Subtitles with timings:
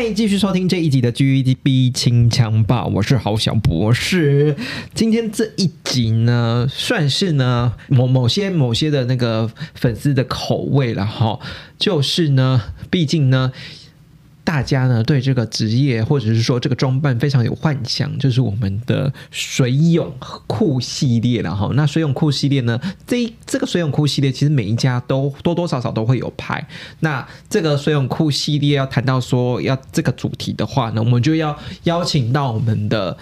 [0.00, 4.56] 欢迎继续收听这一集的 GDB 清枪吧，我是郝小博士。
[4.94, 11.38] 今天这一集呢，算是呢某某些某些的那个粉丝的口味了哈，
[11.78, 13.52] 就是呢，毕竟呢。
[14.50, 20.12] 大家呢对这个职业或者是说这个装扮非常有幻想，就是我们的水泳
[20.48, 21.70] 裤系列了哈。
[21.74, 26.66] 那水泳裤系列呢，这这个水泳裤系列其实每一家都多多少少都会有拍。
[26.98, 33.16] 那这个水泳裤系列要谈到说要这个主题的话呢，我们就要邀请到我们的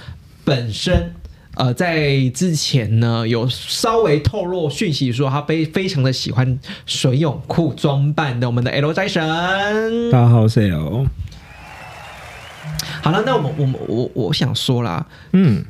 [0.47, 1.13] 本身。
[1.59, 6.57] 呃，在之前呢，有稍微透露讯息说他非非常的喜欢
[6.87, 9.21] 水泳裤装扮的我们的 L 斋神。
[10.13, 11.05] 大家好，我是 L。
[13.03, 15.65] 好了，那我们我们我我想说啦，嗯，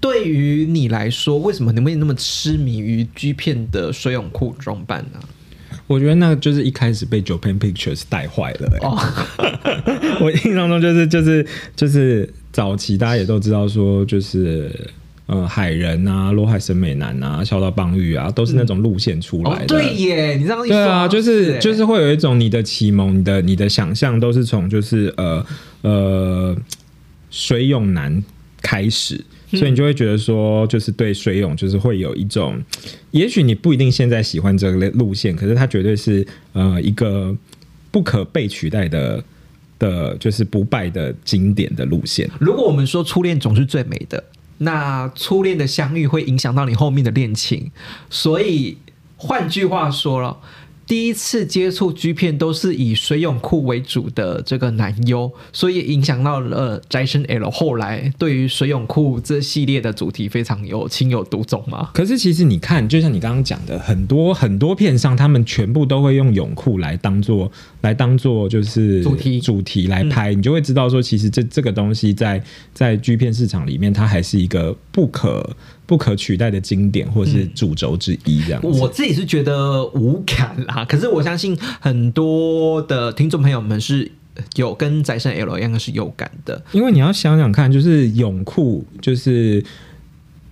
[0.00, 5.20] 对于你来说，为什么你会那么痴迷于 G 片的水泳裤装扮呢？
[5.86, 8.78] 我觉得那就是一开始被 Japan Pictures 带坏了。
[8.80, 8.98] 哦，
[10.20, 14.90] 我印象中就是就是就是早期大家也都知道说就是。
[15.26, 19.66] 呃，海人啊，罗海审美男啊，小岛邦玉啊，都是那种路线出来的。
[19.66, 25.46] 对耶，你这样一说，对啊，就是就是会有一种你的启蒙，你的你的想象都是从就是呃
[25.80, 26.54] 呃
[27.30, 28.22] 水泳男
[28.60, 32.62] 开始，所以你就会觉得说，就是对水泳就是会有一种，
[33.12, 37.34] 也许你不一定现在喜欢这个路线，可是它绝对是呃一个
[37.90, 39.24] 不可被取代的
[39.78, 42.30] 的，就是不败的经典的路线。
[42.38, 44.22] 如果我们说初恋总是最美的。
[44.58, 47.70] 那初恋的相遇会影响到你后面的恋情，
[48.08, 48.78] 所以
[49.16, 50.38] 换句话说了。
[50.86, 57.50] 第一次接触 G 片都是以水泳裤为主的这个男优，所以影响到了宅生 L。
[57.50, 61.90] 后来对于水泳裤这系列的主题非常有情有独钟嘛。
[61.94, 67.50] 可是其实你看，就像你刚刚讲的，很多很多片上，他们全部都会用泳裤来当做
[67.80, 72.42] 来当做就是主题主题来拍，你就会知道说，其实这这个东西在
[72.72, 75.54] 在 G 片市场里面，它还是一个不可。
[75.86, 78.60] 不可取代的经典，或是主轴之一，这样。
[78.62, 84.10] 我自己是觉得无感啦，可是我相信很多的听众朋友们是
[84.56, 89.62] 有跟宅生 L 一样是有感的，因为你要想想看，就是泳裤，就是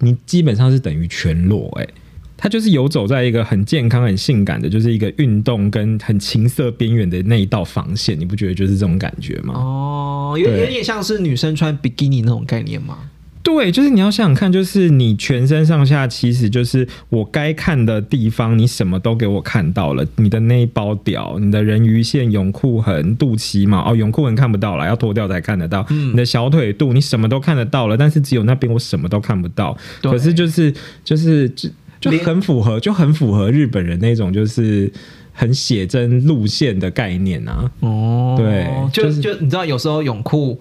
[0.00, 1.88] 你基本上是等于全裸，哎，
[2.36, 9.54] 它就是游走在一个很健康、很性感的，就是一个运动跟很情色边缘的那一道防线，你不觉得就是这种感觉吗？
[9.56, 12.98] 哦，有有点像是女生穿比基尼那种概念吗？
[13.42, 20.06] 对，就是你要想想看，就是你全身上下，其实就是我该看的地方，你什么都给我看到了。
[20.16, 25.84] 你的那一包屌，你的人鱼线、泳裤痕、肚脐嘛，哦，泳裤痕看不到了，要脱掉才看得到。
[25.90, 29.76] 嗯你的小腿肚，你什么都看得到了，但是只有那边我什么都看不到。
[30.02, 30.72] 可是就是
[31.02, 31.68] 就是就
[32.00, 34.88] 就很符合，就很符合日本人那种就是
[35.32, 37.68] 很写真路线的概念啊。
[37.80, 40.60] 哦，对，就就你知道，有时候泳裤。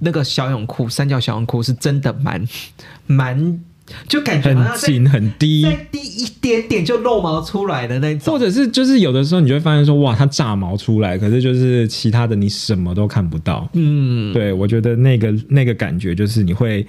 [0.00, 2.46] 那个小泳裤，三角小泳裤是真的蛮
[3.06, 3.60] 蛮，
[4.06, 13.68] 就感觉很紧很低，再低一点点就露毛出来的那种，或者是就是有的时候你就会发现说哇，它炸毛出来，可是就是其他的你什么都看不到。
[13.72, 16.86] 嗯，对，我觉得那个那个感觉就是你会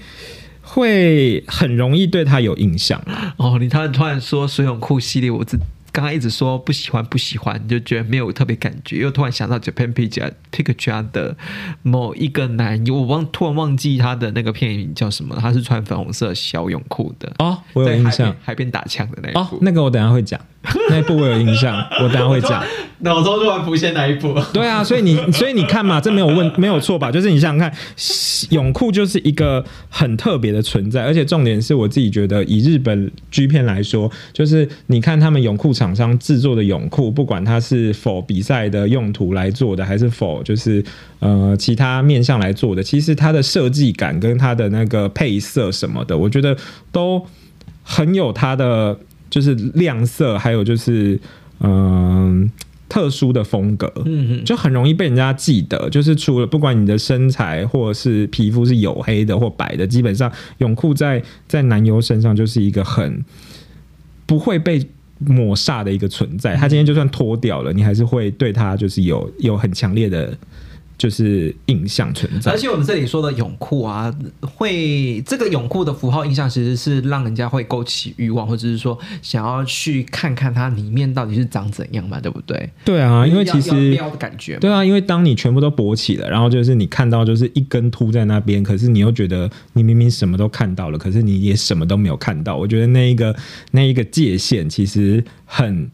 [0.62, 3.02] 会很容易对它有印象。
[3.38, 5.59] 哦，你突然突然说水泳裤系列，我真。
[5.92, 11.36] 刚刚一直说不喜欢不喜欢，就觉得没有特别感觉，又突然想到 Japan Picture 的
[11.82, 20.40] 某一个男优，我忘突然忘记他的那个片名叫什么，他是穿粉红色小泳裤的哦，我有印象，海边打枪的那哦，那个我等下会讲。
[20.90, 22.62] 那一部我有印象，我等下会讲。
[23.00, 24.38] 脑中突然浮现哪一部？
[24.52, 27.10] 对啊，所以你所以你看嘛，这没有问没有错吧？
[27.10, 27.74] 就是你想想看，
[28.50, 40.84] 泳裤就是一个很特别的存在，而且重点是我自己觉得，以日本 G 片来说，就是你看他们泳裤厂商制作的泳裤，不管它是否比赛的用途来做的，还是否就是
[41.20, 46.56] 呃其他面向来做的，其实它的设计感跟它的那个配色什么的，我觉得
[46.92, 47.26] 都
[47.84, 49.00] 很有它的。
[49.31, 51.20] 就是亮色，还有就是
[51.60, 52.50] 嗯
[52.90, 55.88] 特殊的风格，嗯就很容易被人家记得。
[55.92, 63.24] 就是除了不管你的身材或者是皮肤是黝黑的或白的，基本上泳裤在在男优身上就是一个很
[64.25, 64.84] 不会被
[65.19, 66.56] 抹煞的一个存在。
[66.56, 70.36] 他今天就算脱掉了，你还是会对他就是有有很强烈的。
[71.00, 82.69] 就是印象存在，而且我们这里说的泳裤啊，会这个泳裤的符号印象其实是让人家会勾起欲望，或者是说想要去看看它里面到底是长怎样嘛，对不对？
[82.84, 92.57] 对啊，因为其实撩的感觉，对啊，因为当你全部都勃起了，然后就是你看到就是一根凸在那边，可是你又觉得你明明什么都看到了，可是你也什么都没有看到。
[92.57, 93.34] 我觉得那一个
[93.72, 95.90] 那一个界限其实很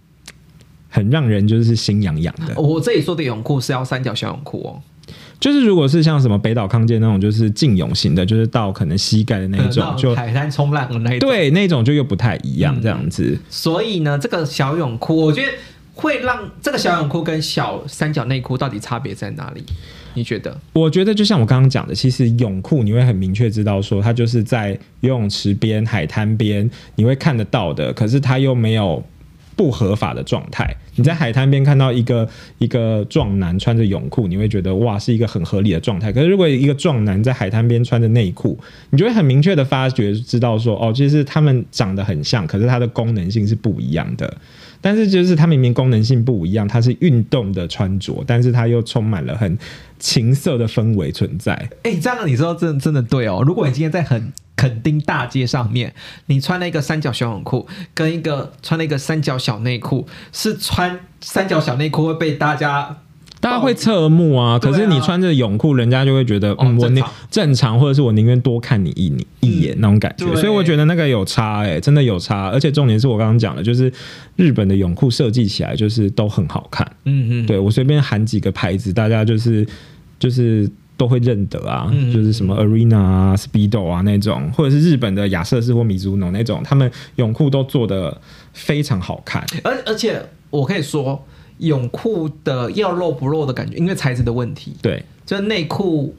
[0.90, 2.60] 很让人就是心痒痒的。
[2.60, 4.81] 我这里说的泳裤是要三角小泳裤哦。
[5.40, 13.38] 就是如果是像什么北岛康健那种，就是竞泳型的，就是到可能膝盖的那种，就海滩冲浪的那种，对，那种就又不太一样这样子。
[13.50, 15.52] 所以呢，这个小泳裤，我觉得
[15.94, 19.64] 会让这个小泳裤跟小三角内裤到底差别在哪里？
[20.14, 20.58] 你觉得？
[20.74, 24.72] 我觉得就像我刚刚讲的，其实泳裤你会很明确知道说，它就是在
[25.02, 29.04] 游泳池边、海滩边你会看得到的，可是它又没有。
[29.56, 36.12] 不合法的状态，你在海滩边看到一个一个壮男穿着泳裤，你会觉得哇是一个很合理的状态。
[36.12, 38.60] 可是如果一个壮男在海滩边穿着内裤，
[38.90, 44.31] 你就会很明确的发觉知道说哦，其实他们长得很像，可是它的功能性是不一样的。
[44.81, 49.57] 但是就是它明明功能性不一样，它是运动的穿着，但是它又充满了很
[50.00, 51.69] 情色的氛围存在。
[51.83, 53.44] 哎，这样你说真真的对哦。
[53.45, 55.94] 如果你今天在很垦丁大街上面，
[56.27, 62.97] 你穿了一个三角小泳裤，跟一个穿了一个三角小内裤，是穿三角小内裤会被大家
[63.45, 64.57] 大家会侧目啊。
[64.57, 70.25] 可是你穿着泳裤，人家就会觉得嗯，我宁正常，或者是我宁愿多看你一你一眼那种感觉。
[70.36, 72.50] 所以我觉得那个有差哎，真的有差。
[72.50, 73.92] 而且重点是我刚刚讲的，就是
[74.36, 76.86] 日本的泳裤设计起来就是都很好看。
[77.03, 79.65] 嗯嗯，对我随便喊几个牌子，大家就是
[80.18, 80.69] 就是。
[80.97, 88.18] 都会认得啊，就是什么 Arena 啊、Speedo 啊那种，或者是日本的亚瑟士或米祖诺那种，他们泳裤都做的
[88.53, 89.45] 非常好看。
[89.65, 91.21] 而而且我可以说，
[91.57, 96.16] 泳裤的要露不露的感觉，因为材质的问题，对，就是内裤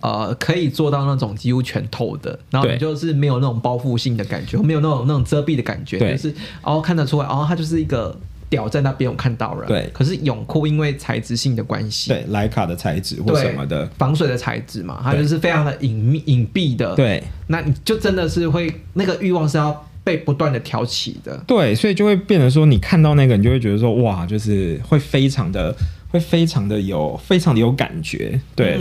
[0.00, 8.16] 呃可以做到那种几乎全透的，然后你就是没有那种包覆性的感觉，没有那种那种遮蔽的感觉，就是哦看得出来，哦它就是一个。
[8.50, 9.88] 屌在那边我看到了，对。
[9.94, 17.22] 可是泳裤因为材质性的关系，对，莱卡的材质或什么的，防水的材质嘛，它就是非常的隐秘隐蔽的，对。
[17.46, 25.74] 那你就真的是会那个欲望是要被不断的挑起的，对，所以就会变成说，你看到那个，你就会觉得说，哇，就是会非常的。
[26.12, 28.76] 会非常的有，非常的有感觉，对。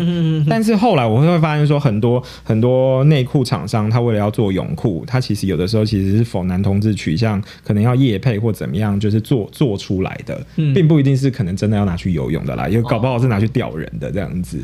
[0.50, 10.44] 但是后来我会发现说，很多很多内裤厂商，他为了要做泳裤，他其实有的时候其实是否男同志取向，可能要夜配或怎么样，就是做做出来的，
[10.74, 14.60] 并不一定是可能真的要拿去游泳的啦，因为搞不好是拿去钓人的这样子。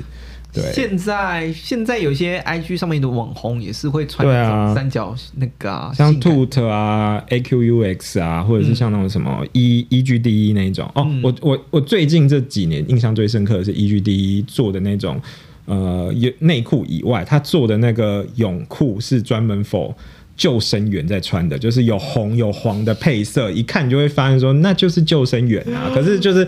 [0.74, 4.26] 现在现在有些 IG 上面的网红也是会穿
[4.74, 10.90] 三角那个，像 Tut 啊、AQUX 啊，或者是像那种什么 E EGD 那种。
[10.96, 15.22] 哦，我我我最近这几年印象最深刻的是 EGD 做的那种
[15.66, 19.94] 呃内裤以外，他做的那个泳裤是专门 for。
[20.38, 25.90] 救生员在穿的，就是有红有黄的配色，一看就会发现说那就是救生员啊。
[25.94, 26.46] 可是就是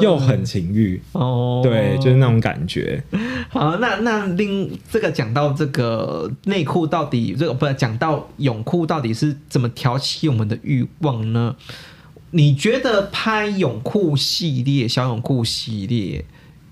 [0.00, 3.02] 又很情欲哦，对，就是那种感觉。
[3.48, 11.54] 好，那那另这个讲到这个内裤到底这个不讲到泳裤到底是怎么挑起我们的欲望呢？
[12.30, 16.24] 你觉得拍泳裤系列、小泳裤系列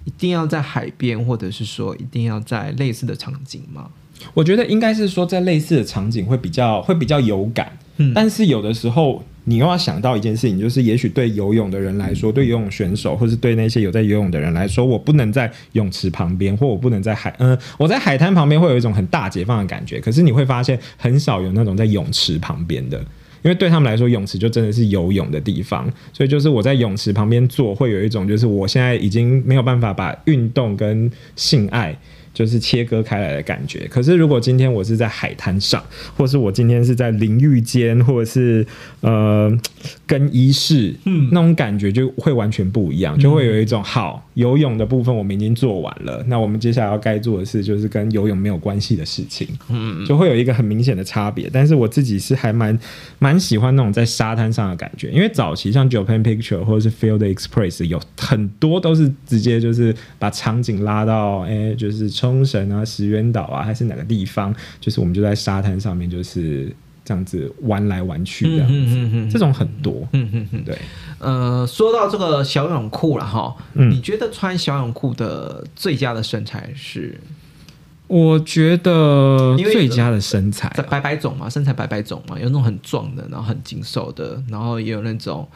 [0.05, 3.91] 一定要在海边，或者是说一定要在类似的场景吗？
[4.33, 20.01] 我觉得应该是说，在类似的场景会比较会比较有感，嗯，但是有的时候你又要想到一件事情，就是也许对游泳的人来说，对游泳选手，或是对那些有在游泳的人来说，我不能在泳池旁边，或我不能在海，嗯，我在海滩旁边会有一种很大解放的感觉。
[20.01, 22.99] 可是你会发现，很少有那种在泳池旁边的，
[23.43, 31.95] 因为对他们来说，泳池就真的是游泳的地方，所以就是我在泳池旁边做，会有一种就是我现在已经没有办法把运动跟性爱。
[32.35, 33.87] 就是切割开来的感觉。
[33.89, 35.83] 可是如果今天我是在海滩上，
[36.17, 38.67] 或是我今天是在淋浴间，或者是
[39.01, 39.57] 呃
[40.07, 51.51] 更衣室，嗯，那种感觉就会完全不一样，就会有一种好游泳的部分我们已经做完了，那我们接下来要该做的事就是跟游泳没有关系的事情，嗯，就会有一个很明显的差别。
[51.53, 52.79] 但是我自己是还蛮
[53.19, 62.05] 蛮喜欢那种在沙滩上的感觉，因为早期像 Japan Picture 或者是 Field Express 有很多都是直接就是把场景拉到哎就是。
[62.25, 64.55] 冲绳啊，石原岛啊，还是哪个地方？
[64.81, 66.73] 就是我们就在沙滩上面，就是
[67.05, 69.29] 这样子玩来玩去这样子。
[69.33, 70.07] 这种很多。
[70.13, 70.79] 嗯嗯嗯，对。
[71.19, 77.21] 呃，说到这个小泳裤了哈，你觉得穿小泳裤的最佳的身材是？
[78.07, 85.49] 我觉得最佳的身材啊白白种嘛，身材白白种嘛，有那种很壮的，然后很精瘦的，然后也有那种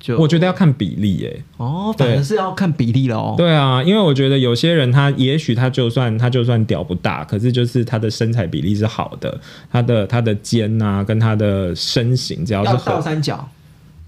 [0.00, 3.34] 就我觉得要看比例耶、哦，反而是要看比例了哦。
[3.36, 9.38] 对啊，因为我觉得有些人他也许他就算他就算屌不大，可是就是他的身材比例是好的，
[9.70, 13.46] 他的他的肩啊跟他的身形只要是倒三角，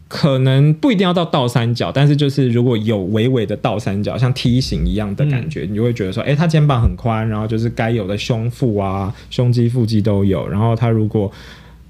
[0.09, 10.49] 可能不一定要到倒三角，但是就是如果有微微的倒三角，像梯形一样的感觉，你就会觉得说，哎、他肩膀很宽，然后就是该有的胸腹啊、胸肌、腹肌都有。
[10.49, 11.31] 然后他如果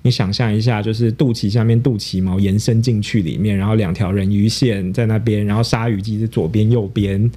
[0.03, 7.31] 你想象一下，就是肚脐下面肚脐毛延伸进去里面，然后两条人鱼线在那边，然后鲨鱼肌是左边右边。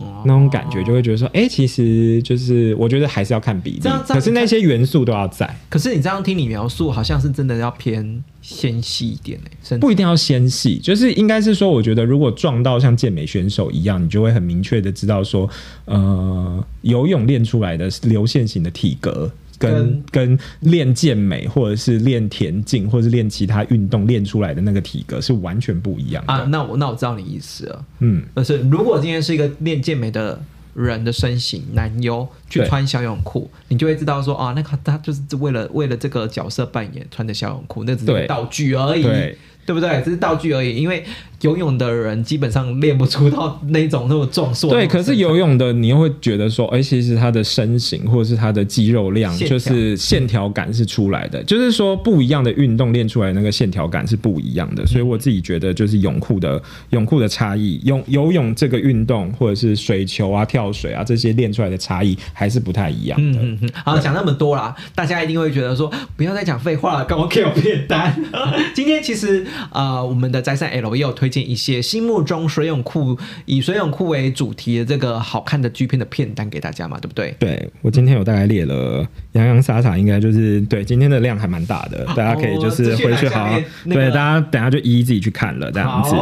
[0.00, 5.52] 哦那种感觉就会觉得说，哎、其实就是我觉得还是要看比例可是那些元素都要在。
[5.68, 9.40] 可是你这样听你描述，好像是真的要偏纤细一点
[9.80, 15.50] 不一定要纤细，就是应该是说，我觉得如果撞到像健美选手一样，你就会很明确的知道说，
[15.86, 19.28] 呃，游泳练出来的流线型的体格。
[19.58, 26.32] 跟跟练健美，或者是练田径，或者是练其他运动练出来的那个体格是完全不一样的。
[26.32, 26.44] 啊。
[26.44, 30.40] 那我那我知道你意思了，嗯，就是如果今天是一个练健美的
[30.74, 39.02] 人的身形男优去穿小泳裤，你就会知道说啊，那个他就是为了为了这个角色扮演穿的小泳裤，那只是道具而已。
[39.02, 39.36] 对
[39.68, 40.00] 对不对？
[40.02, 41.04] 只是道具而已，因为
[41.42, 44.70] 游泳的人基本上练不出到那种那么壮硕。
[44.70, 44.86] 对。
[44.86, 54.86] 可是游泳的你又会觉得说，哎、其实他的身形或者是他的肌肉量，就是线条感是出来的，就是说不一样的运动练出来那个线条感是不一样的。
[54.86, 63.38] 所以我自己觉得，就是泳裤的泳裤的差异，泳游泳这个运动或者是水球啊、跳水啊这些练出来的差异还是不太一样的。
[63.40, 68.18] 嗯嗯嗯，好，讲那么多啦，大家一定会觉得说，不要再讲废话了，赶快给我片单。
[68.74, 77.34] 今天其实呃，我们的宅山 L 也有推荐一些心目中水泳裤以水泳裤为主题的这个好看的剧片的片单给大家嘛，对不对？
[77.38, 86.14] 对我今天有大概列了洋洋洒洒，应该就是对今天的量还蛮大的，大家可以就是回去好好、对大家等下就一一自己去看了这样子。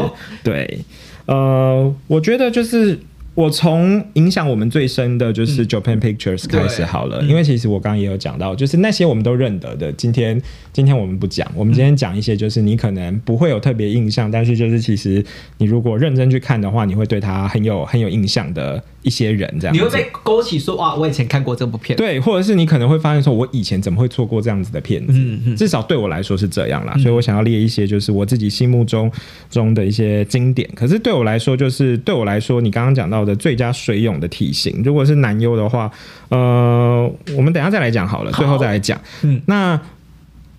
[0.42, 0.78] 对，
[1.26, 2.98] 呃，我觉得就是。
[3.36, 10.40] 我从影响我们最深的就是 Japan Pictures 开始好了，因为其实我刚刚也有讲到，就是那些我们都认得的，今天
[10.72, 15.22] 今天我们不讲，我们今天讲一些就是你可能不会有特别印象，但是就是其实
[15.58, 19.74] 你如果认真去看的话，你会对它很有很有印象的一些人这样。
[19.74, 21.96] 你会被勾起说哇，我以前看过这部片。
[21.96, 25.12] 对，或者是你可能会发现说，我以前怎么会错过这样子的片子？
[25.14, 29.10] 嗯嗯至少对我来说是这样啦，所以我想要列一些就是我自己心目中
[29.48, 30.68] 中的一些经典。
[30.74, 35.88] 可是对我来说，就是对我来说，你刚刚讲到的最佳水泳的体型，如果是男优的话，
[36.30, 39.00] 呃，我们等一下再来讲好了，好最后再来讲。
[39.22, 39.80] 嗯那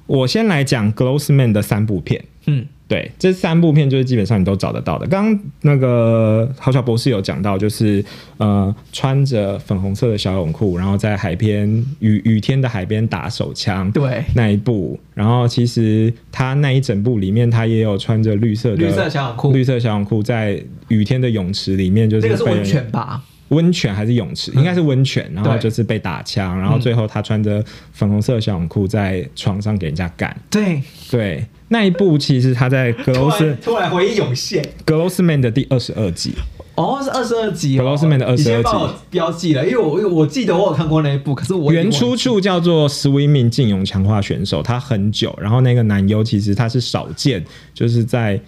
[0.06, 2.24] 我先来讲 Glossman 的三部片。
[2.46, 5.06] 嗯，对，这三部片就是基本上你都找得到的。
[5.08, 8.04] 刚刚那个郝小博士有讲到，就是
[8.38, 11.68] 呃穿着粉红色的小泳裤，然后在海边
[12.00, 15.00] 雨雨天的海边打手枪，对，那一部。
[15.14, 23.22] 然后其实他那一整部里面，他也有穿着绿色的绿色小泳裤绿色小泳裤在雨天的泳池里面，就是被那个是温泉吧？
[23.50, 27.64] 温泉还是泳池，应该是温泉，然后就是被打枪，然后最后他穿着
[27.94, 30.36] 粉红色的小泳裤在床上给人家干。
[30.50, 34.64] 对，对，那一部其实他在格罗斯突然回忆涌现。
[34.86, 36.34] 格罗斯曼的第二十二集，
[36.76, 37.84] 哦，是二十二集哦。
[37.84, 47.44] Grossman 的22你先帮集我标记了，因为我我记得我有看过那一部，可是我原出处叫做 Swimming 竞泳强化选手，他很久，然后那个男优其实他是少见，
[47.74, 48.40] 就是在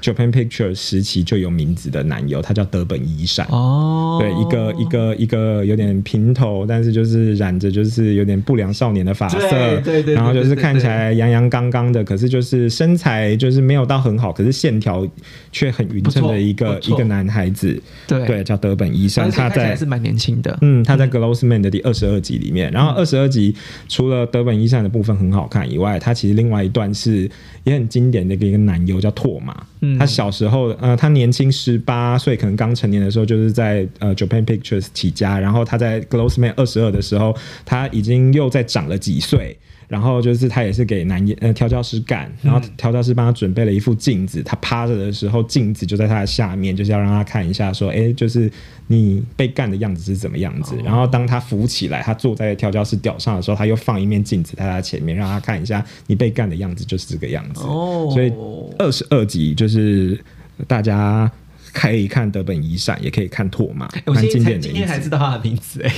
[0.00, 3.46] Japan Picture 时期就有名字的男优，他叫德本一善。
[3.50, 15.06] 哦，对，一个一个一个有点平头，但是就是染着就是有点不良少年的发色，对对然后就是看起来阳阳刚刚的，可是就是身材就是没有到很好，可是线条
[15.50, 18.28] 却很匀称的一个一个男孩子，对。
[18.28, 20.58] 对，叫德本一善，他在是蛮年轻的。
[20.60, 23.54] 嗯，他在《Glossman》的第二十二集里面，然后二十二集
[23.88, 27.30] 除了德本一善的部分很好看以外，他其实另外一段是
[27.64, 29.64] 也很经典的一个一个男优叫拓马。
[29.80, 39.56] 嗯他小时候呃，他年轻十八岁，可能刚成年的时候，就是在呃 Japan Pictures 起家，然后他在《Glossman》二十二的时候，他已经又在长了几岁。
[39.88, 48.50] 然后就是他也是给男呃调教师干，然后调教师帮他准备了一副镜子，他趴着的时候，镜子就在他的下面，就是要让他看一下说，哎，就是
[48.86, 50.76] 你被干的样子是怎么样子。
[50.84, 57.62] 然后当他扶起来，他坐在调教师屌上的时候，他又放一面镜子在他前面，让他看一下你被干的样子就是这个样子。
[57.62, 58.32] 哦所以
[58.78, 60.22] 二十二集就是
[60.66, 61.30] 大家
[61.78, 65.94] 可以看德本遗善，也可以看拓马欸，我蛮今天才经典的今天才知道他的名字哎、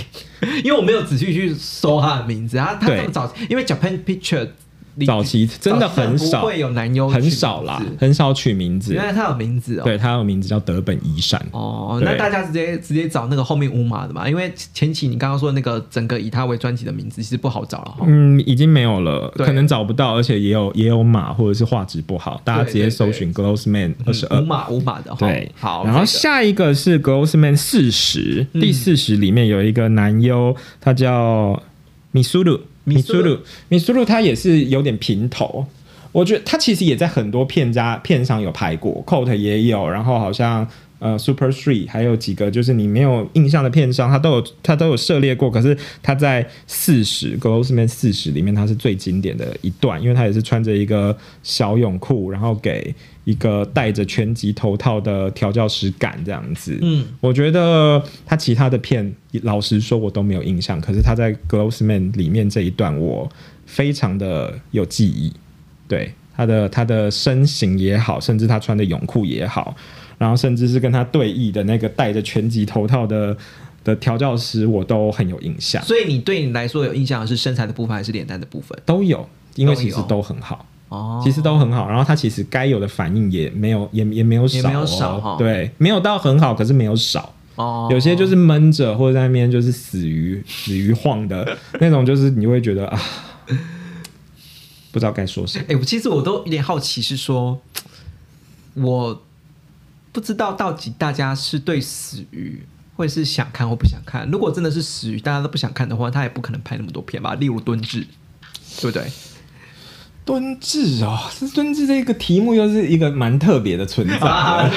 [0.63, 2.59] 因为我没有仔细去搜他的名字。
[2.59, 4.51] 啊他对这么早，因为 Japan Picture 你
[5.07, 9.05] 早期真的很少不会有男优很少啦，很少取名字原。
[9.05, 9.85] 来他有名字哦。
[9.85, 11.41] 对，他有名字叫德本宜善。
[11.53, 18.05] 哦，那大家直接直接找那个后面五马的嘛，因为前期你刚刚说那个整个以他为专辑的名字其实不好找了哈。
[18.07, 24.45] 嗯，已经没有了，可能找不到，而且也有也有码或者是画质不好，大家直接搜寻 Glossman 二十二五。
[24.45, 25.27] 码五码的哈。
[25.27, 31.61] 对，好，然后下一个是 Glossman 四十、嗯第四十里面有一个男优，他叫
[32.11, 35.67] 米苏鲁，米苏鲁，米苏鲁，他也是有点平头。
[36.13, 40.67] 我觉得他其实也在很多片家片上有拍过，Coat 也有，然后好像
[41.01, 45.51] 呃 Super Three 还有几个就是你没有印象的片商，他都有他都有涉猎过。
[45.51, 56.79] 可是他在四十 Glossman 四十里面，他是最经典的一段，因为他也是穿着一个小泳裤，然后给一个戴着拳击头套的调教师感这样子。
[56.81, 63.31] 嗯，我觉得他其他的片，老实说我都没有印象，可是他在 Glossman 里面这一段，我
[63.67, 65.33] 非常的有记忆。
[65.89, 69.75] 对他的他的身形也好，甚至他穿的泳裤也好，
[70.21, 73.35] 然后甚至是跟他对弈的那个戴着拳击头套的
[73.83, 78.79] 的调教师，我都很有印象，所以你对你来说有印象的是身材的部分还是脸蛋的部分？
[78.85, 80.67] 都有，因为其实都很好。
[80.91, 87.33] 哦，其实都很好，然后他其实该有的反应也没有，也也没有少、哦，也没有少哈对，没有到很好，可是没有少。
[87.55, 93.01] 哦，有些就是闷着或者在那边就是死鱼死鱼晃的那种，就是你会觉得啊，
[94.91, 95.65] 不知道该说什么。
[95.69, 97.61] 哎、我其实我都有点好奇，是说，
[98.75, 99.23] 我
[100.13, 104.29] 不知道到底大家是对死鱼会是想看或不想看。
[104.31, 107.35] 如果真的是死鱼，大家都不想看的话，他也不可能拍那么多片吧？
[107.35, 108.07] 例如敦志，
[108.81, 109.11] 对不对？
[110.31, 114.17] 敦志哦，这敦志这个题目又是一个蛮特别的存在。
[114.25, 114.71] 啊，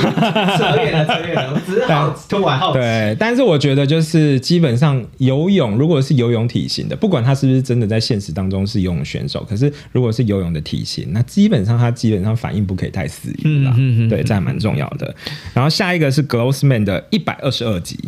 [0.57, 2.79] 扯远了，扯远了，我只是好突然好奇。
[2.79, 13.71] 对，但是我觉得就是基本上游泳，如果是游泳体型的，不管他是不是真的在现实当中是游泳选手，可是如果是游泳的体型，那基本上他基本上反应不可以太死鱼了。
[13.77, 15.13] 嗯嗯嗯对，这还蛮重要的。
[15.53, 17.99] 然后下一个是 Glossman 的一百二十二集。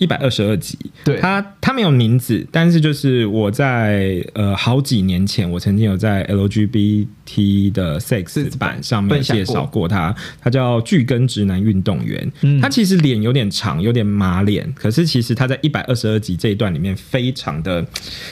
[0.00, 1.18] 一百二十二集，对。
[1.18, 9.86] 他他没有名字，但是就是我在呃好几年前，我曾经有在 LGBT 的 Sex 版上面介绍过。
[9.86, 12.32] 他，他叫巨根直男运动员。
[12.40, 12.58] 嗯。
[12.60, 17.86] 他其实脸有点长，有点马脸，可是其实他在一百二十二集这一段里面非常的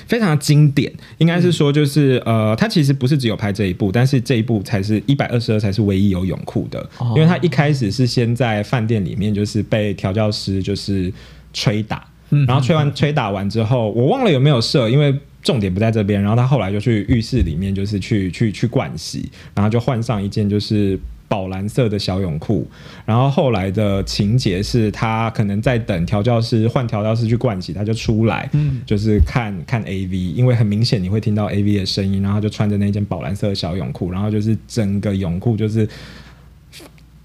[0.07, 7.13] 非常的经典，应该是说就是、呃，他其实不是只有拍这一部，但是这一部才是一百二十二才是唯一有泳裤的，哦。
[7.15, 11.13] 因为他一开始是先在饭店里面就是被调教师就是
[11.59, 15.15] 吹打，嗯然后吹完吹打完之后，我忘了有没有射，因为。
[15.41, 22.69] 重点不在这边，然后他后来就去浴室里面，就是去去去盥洗，然后就换上一件就是宝蓝色的小泳裤，
[23.07, 35.89] 然后后来的情节是他可能在等调教师换调教师去盥洗，他就出来，嗯就是看看 A V，因为很明显你会听到 A V 的声音，然后他就穿着那件宝蓝色的小泳裤，然后就是整个泳裤就是。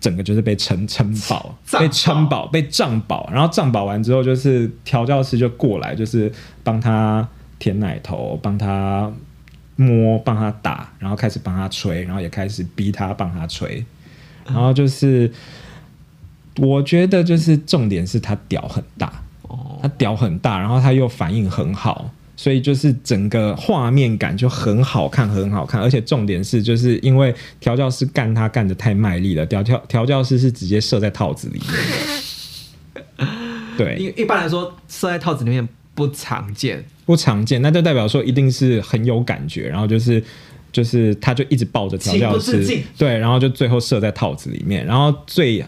[0.04, 6.30] 整个就是被撑撑饱，被撑饱，被胀饱，然后胀饱完之后，就是调教师就过来，就是
[6.62, 7.26] 帮他
[7.58, 9.10] 舔奶头，帮他
[9.78, 13.86] 摸，帮他打，然后开始帮他吹，然后也开始逼他帮他吹，
[14.46, 15.32] 然后就是
[16.58, 22.12] 我觉得就是重点是他屌很大，哦，他屌很大，然后他又反应很好，
[22.44, 25.80] 所以就是整个画面感就很好看，很好看。
[25.80, 33.28] 而且重点是，就是因为调教师干他干的太卖力了，调调调教师是直接射在套子里面。
[33.78, 36.84] 对，因为一般来说，射在套子里面不常见。
[37.06, 40.22] 不常见，那就代表说一定是很有感觉，然后就是
[40.74, 45.66] 就是他就一直抱着调教师对，然后就最后射在套子里面，然后最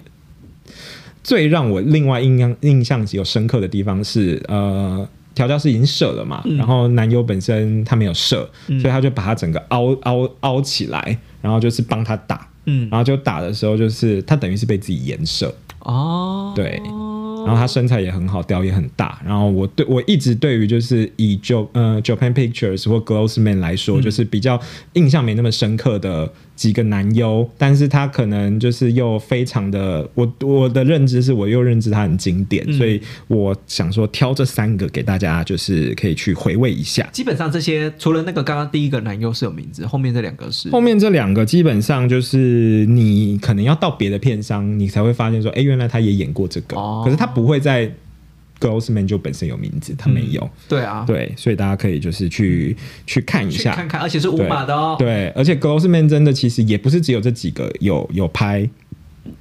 [1.23, 5.07] 最让我另外印象印象有深刻的地方是呃。
[5.35, 16.81] 调教师已经射了嘛，然后男友本身他没有射，所以他就把他整个凹凹凹起来，然后就是帮他打，嗯，然后就打的时候就是他等于是被自己颜射，哦，对
[17.45, 19.21] 然后他身材也很好，屌也很大。
[19.25, 24.59] 然后我对我一直对于就是以 Jo 呃 Japan Pictures 或 Glossman 来说，就是比较
[24.93, 37.07] 印象没那么深刻的几个男优，但是他可能就是又非常的，我我的认知是我又认知他很经典，所以我想说挑这三个给大家，就是可以去回味一下。
[37.11, 47.91] 基本上这些除了那个刚刚第一个男优是有名字，后面这两个是后面这两个基本上就是你可能要到别的片商，你才会发现说，哎，原来他也演过这个，哦可是他不会在
[48.59, 50.49] Grossman 就本身有名字，他没有。
[50.69, 54.95] 对啊，对，所以大家可以就是去去看一下，看看，而且是五码的哦。
[54.97, 58.67] 对，而且 Grossman 真的其实也不是只有这几个有有拍，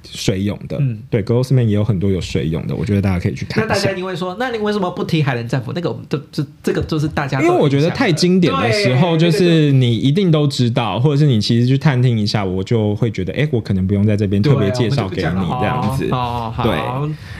[0.03, 3.95] 水泳的，嗯对，Grossman 也有很多有水泳的，我觉得大家可以去看一下那大家一。
[3.95, 5.71] 定会说，那你为什么不提海人战斧？
[5.73, 16.07] 那个我们都这这个就是大家都因为我觉得太经典的时候，就是你一定都知道，或者是你其实去探听一下，我就会觉得，哎、我可能不用在这边特别介绍给你这样子。
[16.11, 16.77] 哦，好对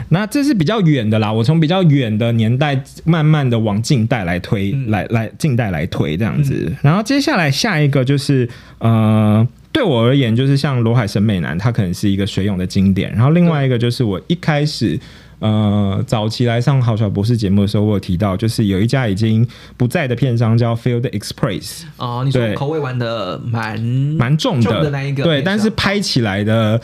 [0.10, 6.72] 那这是比较远的啦，我从比较远的年代慢慢的往近代来推，嗯来来近代来推这样子。
[6.82, 8.48] 然后接下来下一个就是
[8.80, 9.46] 呃。
[9.76, 13.12] 对我而言，就是像罗海审美男，他可能是一个水泳的经典。
[13.12, 14.98] 然后另外一个就是我一开始，
[15.40, 23.78] 呃，早期来上好小博士节目的时候，我有提到，就是有一家已经不在的片商叫 Field Express，哦，你说口味玩的蛮
[24.18, 26.80] 蛮重的，重的那一个对，但是拍起来的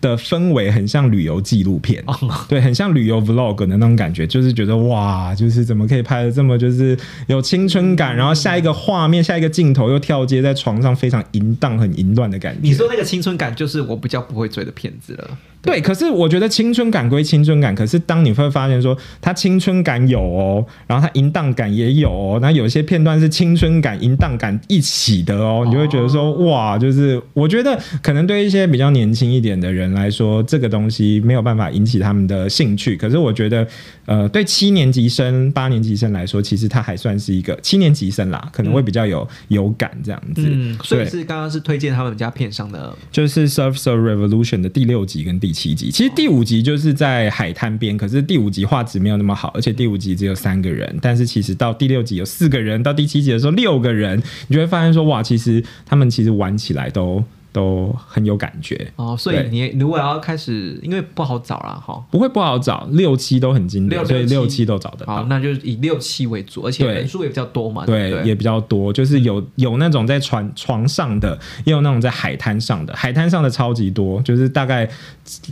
[0.00, 2.14] 的氛围很像旅游纪录片，哦
[2.48, 12.60] 对，很像旅游 vlog 的那种感觉，就是觉得哇，就是怎么可以拍的这么就是有青春感，然后下一个画面、下一个镜头又跳接在床上，非常淫荡、很淫乱的感觉。
[12.62, 15.38] 你说那个青春感，就是我比较不会追的片子了。
[15.62, 32.96] 对，可是我觉得青春感归青春感，可是当你会发现说它青春感有哦，然后它淫荡感也有哦，那有些片段是青春感、淫荡感一起的哦，你就会觉得说哇，就是我觉得可能对一些比较年轻一点的人来说，这个东西没有办法引起他们的兴趣。
[32.96, 33.66] 可是我觉得，
[34.06, 40.42] 呃，对七年级生、八年级生来说，其实他还算是一个七年级生啦，可能会比较有有感这样子。
[40.46, 58.90] 嗯，所以是刚刚是推荐他们家片上的就是 Surfer Revolution 的第六集跟第七集，其实第五集就是在海滩边，可是第五集画质没有那么好，而且第五集只有三个人，但是其实到第六集有四个人，到第七集的时候六个人，你就会发现说哇，其实他们其实玩起来都都很有感觉。
[58.96, 62.02] 哦，所以你如果要开始，因为不好找了，哈。
[62.10, 65.26] 不会不好找，六七都很经典，六所以六七都找得好，到。
[65.26, 67.84] 那就是以六七为主，而且人数也比较多嘛。
[67.86, 72.94] 对，不也比较多，就是有有那种在船床上的，也有那种在海滩上的。
[72.94, 74.88] 海滩上的超级多，就是大概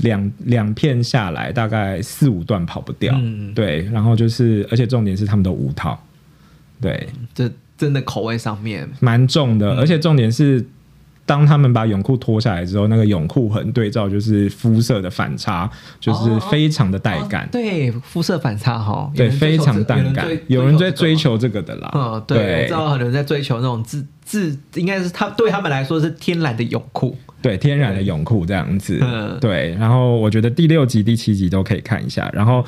[0.02, 3.14] 两两片下来，大概四五段跑不掉。
[3.16, 5.98] 嗯对，然后就是，而且重点是他们都无套，
[6.80, 10.64] 对，这真的口味上面，蛮重嗯的，而且重点是。
[11.28, 20.26] 当他们把泳裤脱下来之后，那个泳裤横对照就是肤色的反差，就是非常的带感哦，对肤色反差哈，有对，非常这带感。
[20.46, 27.14] 有有人在追求这个的啦，嗯，对，我知道很多人在追求那种自自，应该是他对他们来说是天然的泳裤。
[27.42, 29.76] 对，天然的泳裤这样子，嗯对。
[29.78, 32.64] 然后我觉得第六集、第七集都可以看一下，然后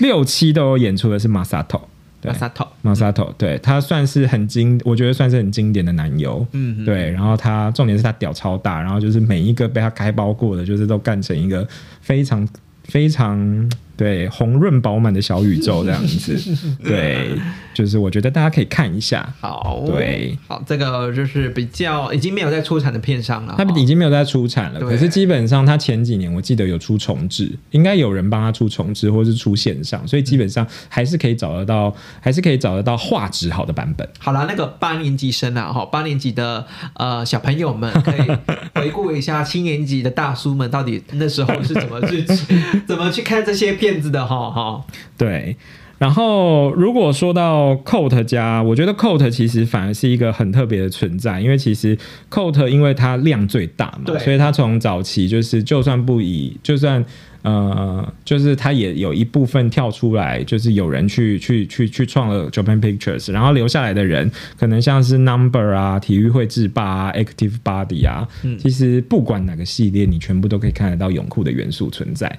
[0.00, 1.80] 六七都有演出的是马萨头，
[2.20, 7.10] 对马，萨托，马萨托，对他算是很经，我觉得算是很经典的男优，嗯，对。
[7.10, 11.66] 然后他重点是他屌超大，然后就是每一个被他开包过的，就是都干成一个
[12.00, 12.46] 非常
[12.84, 17.38] 非常对红润饱满的小宇宙这样子， 对，
[17.72, 19.32] 就是我觉得大家可以看一下。
[19.40, 34.08] 好，对，好，这个就是比较已经没有在出产的片商了，他哈已经没有在出产了，可是基本上他前几年我记得有出重置，应该有人帮他出重置或是出线上，所以基本上还是可以找得到，还是可以找得到画质好的版本。
[34.18, 38.38] 好啦，那个八年级生啊，哈，八年级的呃小朋友们可以
[38.74, 42.24] 回顾一下七年级的大叔们到底那时候是怎么去
[42.86, 44.84] 怎么去看这些片子的哈哈。
[45.16, 45.56] 对。
[46.00, 51.94] 然后，如果说到 Coat 家，我觉得 Coat 其实反而是一个很特别的存在，因为其实
[52.30, 57.04] Coat 因为它量最大嘛，所以它从早期就是就算不以，就算
[57.42, 68.26] 呃，就是它也有一部分跳出来，就是有人去去去去创了 Japan Pictures，然后留下来的人可能像是 Number 啊、体育会制霸啊、Active Body 啊，
[68.58, 72.38] 其实不管哪个系列，你全部都可以看得到泳裤的元素存在。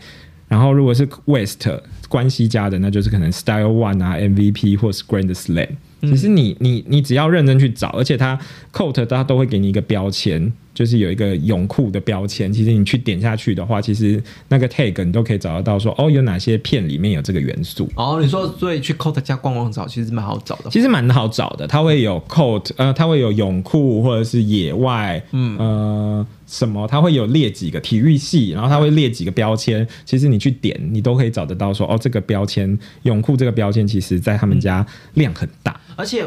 [0.52, 1.66] 然后如果是 West
[2.10, 5.70] 关系家的，那就是可能 Style One 啊、MVP 或是 Grand Slam。
[6.02, 8.38] 其实你你你只要认真去找，而且他
[8.74, 12.52] Coat 它都会给你一个标签，就是有一个泳裤的标签。
[12.52, 17.90] 其实你去点下去的话，其实那个 tag 你都可以找得到说，哦，有哪些片里面有这个元素。
[17.96, 20.70] 哦，你说所以去 Coat 家逛逛找，其实蛮好找的。
[20.70, 29.88] 其实蛮好找的，它会有 coat，呃，它会有泳裤或者是野外，嗯，呃，什么，它会有列几个体育系，然后它会列几个标签。
[30.06, 35.80] 其实你去点，你都可以找得到说，哦，这个标签泳裤这个标签，其实在他们家量很大。
[35.96, 36.26] 而且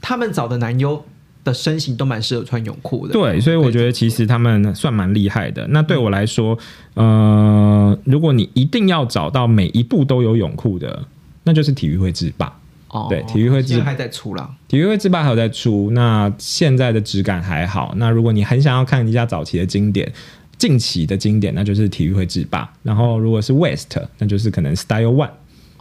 [0.00, 1.04] 他们找的男优
[1.48, 3.12] 的身形都蛮适合穿泳裤的。
[3.12, 5.66] 对，所以我觉得其实他们算蛮厉害的。
[5.68, 6.56] 那对我来说，
[6.94, 11.04] 呃，如果你一定要找到每一步都有泳裤的，
[11.44, 12.52] 那就是体育会制霸。
[12.90, 14.48] 哦，对体育会制还在出啦。
[14.66, 17.92] 体育会制霸还有在出，那现在的质感还好。
[17.96, 20.10] 那如果你很想要看一下早期的经典、
[20.56, 22.70] 近期的经典，那就是体育会制霸。
[22.82, 25.30] 然后如果是 West，那就是可能 Style One。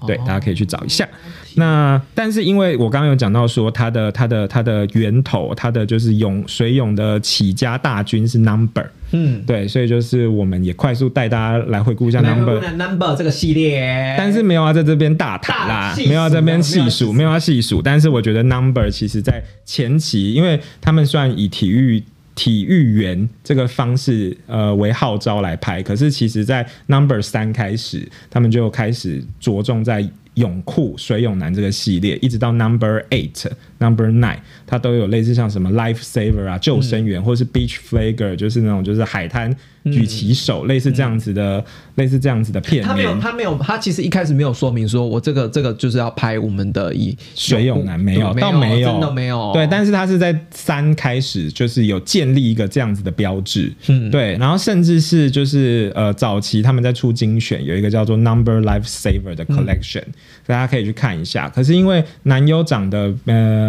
[0.05, 1.07] 对，哦大家可以去找一下。
[1.57, 12.61] 那但是因为我刚刚有讲到说它的它的它的源头，它的就是泳水泳的起家大军是 Number，嗯，对，所以就是我们也快速带大家来回顾一下 Number。
[12.75, 17.81] number 这个系列，但是没有要在这边大谈啦没有要在这边细数，没有要细数。
[17.81, 22.03] 但是我觉得 Number 其实在前期，因为他们虽然以体育
[22.35, 33.45] 体育员这个方式呃为号召来拍，可是其实在 Number 三开始，他们就开始着重在泳裤、水泳男这个系列，一直到 Number Eight、
[33.79, 41.63] Number Nine，它都有类似像什么 Life Saver 啊、救生员，或是 Beach Flagger，就是那种就是海滩举旗手，类似这样子的，
[41.95, 43.21] 类似这样子的片他没有，面。
[43.21, 49.51] 他没有，他其实一开始没有说明说我这个这个就是要拍我们的以水泳男没有，倒没有，真的没有。
[49.53, 60.03] 对，但是他是在三开始就是有建立一个这样子的标志，嗯对，然后甚至是就是呃早期他们在出精选有一个叫做 Number Life Saver 的 collection，、
[60.47, 61.47] 大家可以去看一下。
[61.47, 63.66] 可是因为男优长得呃。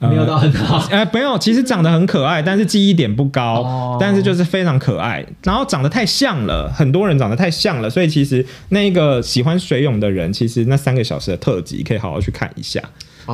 [0.00, 0.86] 呃没有到很好。
[0.90, 12.80] 呃， 没有，其实长得很可爱，但是记忆点不高，哦但是就是非常可爱，然后长得太像了，很多人长得太像了，所以其实那个喜欢水泳的人，其实那三个小时的特辑可以好好去看一下。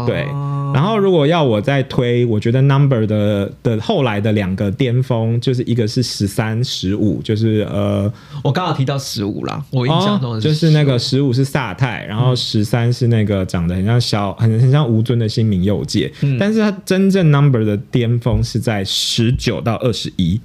[0.06, 8.10] 对，哦然后如果要我再推，我觉得 Number 的的后来的两个巅峰，就是一个是十三、十五，就是呃，
[8.42, 11.34] 我刚好提到十五啦，我印象中的哦就是那个十五。
[11.34, 16.38] 是萨泰，然后十三是那个长得很像小很很像吴尊的新民佑介，嗯。
[16.38, 20.40] 但是他真正 Number 的巅峰是在十九到二十一。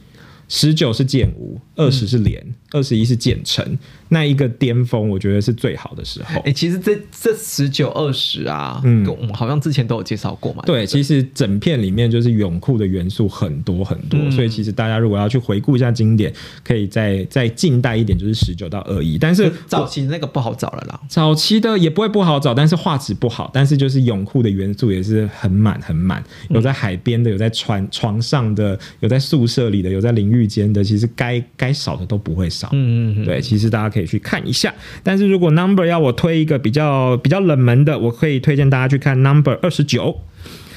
[0.48, 3.66] 十九是剑舞，二十是连，二十一是建成，
[4.10, 6.52] 那一个巅峰，我觉得是最好的时候哎、。
[6.52, 10.64] 其实这这十九二十啊，嗯嗯，我们好像之前都有介绍过嘛。
[10.66, 16.32] 对，其实整片里面就是泳裤的元素很多很多，嗯所以其实大家如果要去回顾一下经典，
[16.64, 19.18] 可以再再近代一点，就是十九到二一。
[19.18, 21.00] 但是早期那个不好找了啦。
[21.08, 32.59] 早期的也不会不好找，但是画质不好，但是就是泳裤的元素也是很满很满，有在海边的，有在船床上的，有在宿舍里的，有在淋浴间的，其实该该少的都不会少。
[32.74, 34.74] 嗯嗯嗯，对，其实大家可以去看一下。
[35.04, 40.22] 但是如果 Number 要我推一个比较比较冷门的，我可以推荐大家去看 Number 二十九。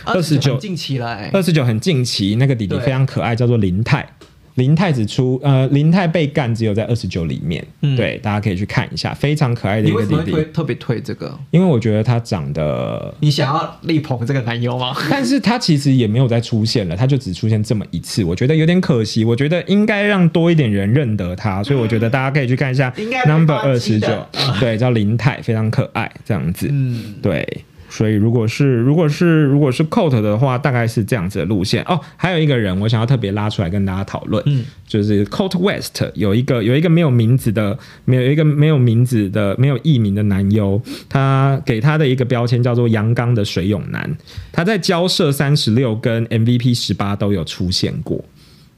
[0.04, 4.04] 二十九近期了、欸，二十九很近期，那个弟弟非常可爱，叫做林泰。
[4.54, 10.30] 林太只出呃，林太被干只有在二十九里面，嗯对，大家可以去看一下，非常可爱的一个弟弟。
[10.30, 11.38] 推特别推这个？
[11.50, 14.94] 因为我觉得他长得，你想要力捧这个男优吗？
[15.10, 19.24] 但是他其实也没有再出现了，他就只出现这么一次，我觉得有点可惜。
[19.24, 24.26] 我觉得应该让多一点人认得他，所以我觉得大家可以去看一下应该 Number 发二十九，
[24.60, 26.68] 对，叫林太，非常可爱，这样子。
[26.70, 32.00] 嗯，对，所以如果是如果是如果是 Coat 的话，大概是这样子的路线哦。
[32.16, 44.16] 还有一个人，我想要特别拉出来跟大家讨论，嗯，就是 Coat West 有一个有一个没有名字的，没有一个没有名字的没有艺名的男优，他给他的一个标签叫做阳刚的水泳男，
[44.50, 48.24] 他在交涉三十六跟 MVP 十八都有出现过。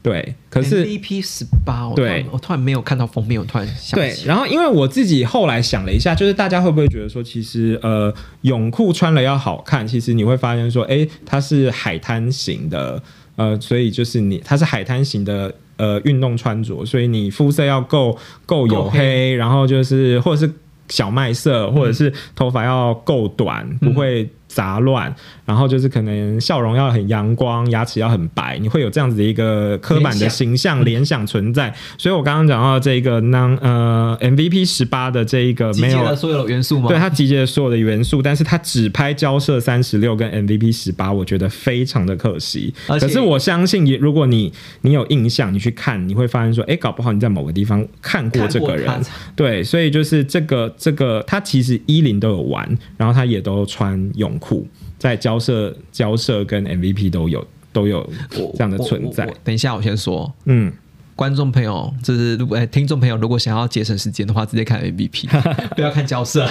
[0.05, 13.01] 对，可是 MVP 十八，我突对我突然没有看到封面，我突然想对，起，然后因为我自己后来想了一下，就是大家会不会觉得说，其实呃，泳裤穿了要好看，其实你会发现说，哎，它是海滩型的，
[13.35, 18.15] 呃，所以就是你它是海滩型的呃运动穿着，所以你肤色要够
[18.45, 20.53] 够黝黑黑，然后就是或者是
[20.89, 25.13] 小麦色，或者是头发要够短，不会杂乱，
[25.43, 31.73] 然后就是可能笑容要很阳光，牙齿要很白，你会有这样子的一个刻板的形象联想存在。
[31.97, 36.87] 所以我刚刚讲到这个 non 呃 MVP 十八的这一个没有结了所有的元素吗？
[36.87, 42.73] 对，它集结了所有的元素，但是它只拍交涉三十六跟 MVP 十八，我觉得非常的可惜。
[42.87, 48.89] 可是我相信也，如果你你有印象，你去看，你会发现说，哎，搞不好你在某个地方看过这个人。
[49.35, 52.65] 对，所以就是这个这个，他其实一零都有玩，
[52.95, 54.67] 然后他也都穿泳裤，
[54.99, 58.07] 在交涉交涉跟 MVP 都有都有
[58.53, 60.31] 这样的存在等一下，我先说。
[60.45, 60.71] 嗯，
[61.15, 65.27] 观众朋友，就是如果、哎听众朋友，如果想要节省时间的话，直接看 MVP，
[65.75, 66.47] 不要看交涉，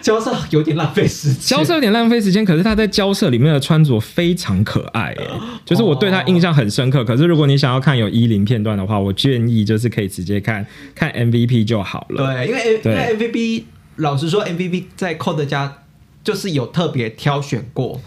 [0.00, 1.58] 交涉有点浪费时间。
[1.58, 5.30] 交涉有点浪费时间，可是他在交涉里面的穿着非常可爱、欸，
[5.64, 7.04] 就是我对他印象很深刻。
[7.04, 12.34] 可是如果你想要看有一零片段的话，我建议就是可以直接看看 MVP 就好了。
[12.34, 13.64] 对，因为因为 MVP
[13.96, 15.83] 老实说，MVP 在 Code 家
[16.24, 18.00] 就是有特别挑选过，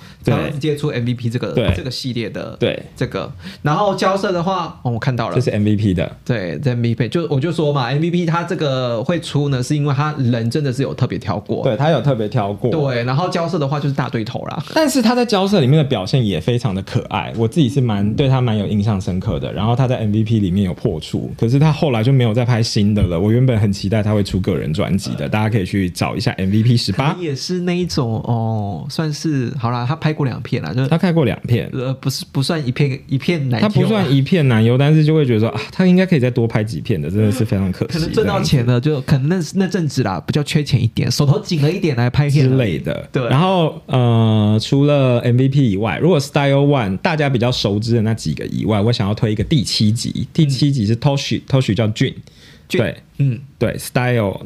[0.52, 1.74] 直接出 MVP 这个对。
[1.78, 3.32] 这个系列的对，这个。
[3.62, 5.36] 然后交涉的话，哦，我看到了。
[5.36, 14.63] 这，是 MVP 的，对，在 MVP 就我就说嘛，MVP 它这个会出呢，是因为他人真的是有特别挑过，对他有特别挑过，对，然后交涉的话就是大对头啦。
[14.74, 19.54] 但是他在交涉里面的表现也非常的可爱，我自己是蛮对他蛮有印象深刻的。
[19.54, 23.20] 然后他在 MVP 里面有破处，可是他后来就没有再拍新的了。
[23.20, 27.13] 我原本很期待他会出个人专辑的，大家可以去找一下 MVP 十八。
[27.13, 31.69] 他，也是那一种哦，算是好啦，他拍过两片啦，就是他开过两片。
[31.71, 37.93] 呃不是不算一片一片奶他油啊，不算一片男优，但是就会觉得说啊，他应该可以再多拍几片的，真的是非常可惜。
[37.93, 43.08] 可能挣到钱了，就可能那那阵子啦，比较缺钱一点，手头紧了一点来拍片之类的。
[43.12, 50.27] 对然后呃，除了 MVP 以外，如果 Style One 大家比较熟知的那几个以外，我想要推一个第七集。
[50.34, 52.13] 第七集是 Toshi，Toshi、叫俊，
[52.67, 54.39] 俊对嗯，对，Style。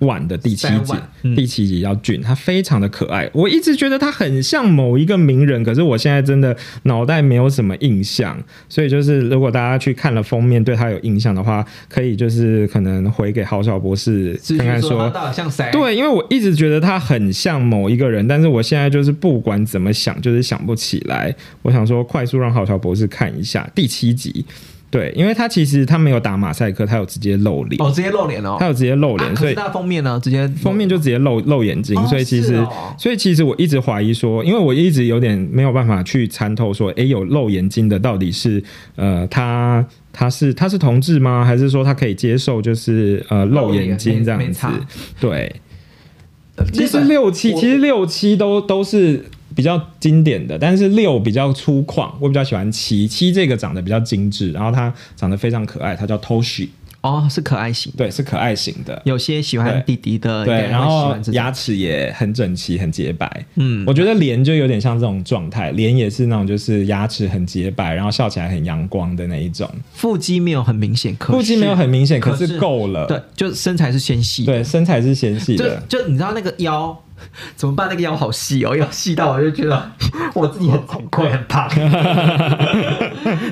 [0.00, 3.28] One 的第七集嗯第七集叫俊，他非常的可爱。
[3.32, 8.40] 我一直觉得他很像某一个名人，可是我现在真的脑袋没有什么印象。
[8.68, 15.68] 所以就是，如果大家去看了封面，对他有印象的话，可以就是可能回给郝小博士看看说到底像谁？
[15.72, 21.34] 对，因为我一直觉得他很像某一个人，但是我现在就是不管怎么想，就是想不起来。
[21.62, 24.44] 我想说，快速让郝小博士看一下第七集。
[24.90, 32.94] 对，因为他其实他没有打马赛克，他有直接露脸，哦，直接露脸哦，他有直接露脸，所以那封面呢，直接封面就直接露露眼睛，哦所以其实，哦。
[32.96, 38.62] 所以其实我一直怀疑说，因为我一直有点没有办法去参透说，哎，有露眼睛的到底是
[38.96, 41.44] 呃他他是他是同志吗？
[41.44, 44.66] 还是说他可以接受就是呃露眼睛这样子？
[45.20, 45.54] 对，
[46.72, 49.26] 其实六七其实六七都都是
[49.58, 56.68] 比较经典的，但是六比较粗犷，我比较喜欢七七这个长得比较精致，然后它长得非常可爱，它叫 Toshi，
[57.00, 59.02] 哦是可爱型，对，是可爱型的。
[59.04, 63.44] 有些喜欢弟弟的，对，然后牙齿也很整齐、很洁白。
[63.56, 69.68] 嗯我觉得脸就有点像这种状态，脸也是那种就是牙齿很洁白，然后笑起来很阳光的那一种。
[69.92, 73.06] 腹肌没有很明显，腹肌没有很明显，可可是够了。
[73.06, 75.82] 对，就身材是纤细的，对，身材是纤细就的。
[75.88, 76.96] 就你知道那个腰
[77.56, 77.88] 怎么办？
[77.88, 79.90] 那个腰好细哦，腰细到我就觉得
[80.34, 81.68] 我自己很惭愧，很胖。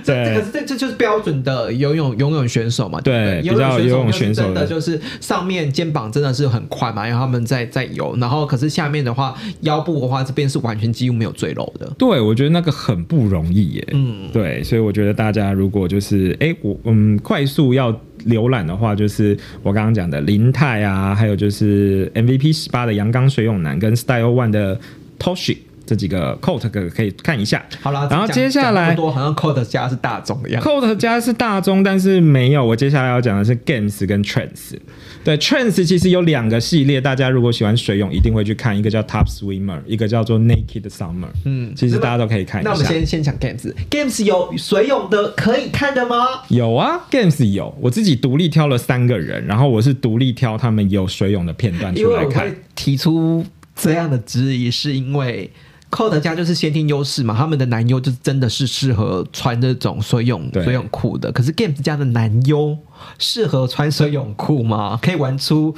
[0.05, 11.91] 这对可是这这就是标准的游泳游泳选手嘛，对游泳就是选手的真的就是上面肩膀真的是很宽嘛，因为他们在在游，然后可是下面的话腰部的话这边是完全几乎没有赘肉的。
[11.99, 13.89] 对，我觉得那个很不容易耶。
[13.93, 17.93] 嗯，对，所以我觉得大家如果就是哎，我嗯快速要
[18.27, 24.79] 浏览的话，就是我刚刚讲的林泰啊，还有就是 MVP 十八的阳刚水泳男跟 Style One 的
[25.19, 27.65] Toshi 这几个 Coat 可可以看一下。
[27.81, 30.69] 好了，然后接下来多好像 Coat 家是大众的样子。
[30.69, 32.65] Coat 加是大众，但是没有。
[32.65, 34.77] 我接下来要讲的是 Games 跟 Trends。
[35.25, 41.29] 对，Trends 其实有两个系列，大家如果喜欢水泳，一定会去看，一个叫 Top Swimmer，一个叫做 Naked Summer。
[41.45, 42.71] 嗯其实大家都可以看一下。
[42.71, 46.25] 那我们先先讲 Games，Games 有水泳的可以看的吗？
[46.49, 52.55] 有啊，Games 有，我自己独立挑了三个人，然后我是独立挑他们有水泳的片段出来看。
[52.75, 53.45] 提出
[53.75, 55.51] 这样的质疑，是因为
[55.91, 61.31] Code 家就是先天优势嘛，他们的男优就是真的是适合穿这种水泳水泳裤的。
[61.33, 62.77] 可是 Games 家的男优
[63.19, 64.99] 适合穿水泳裤吗？
[65.01, 65.75] 可以玩出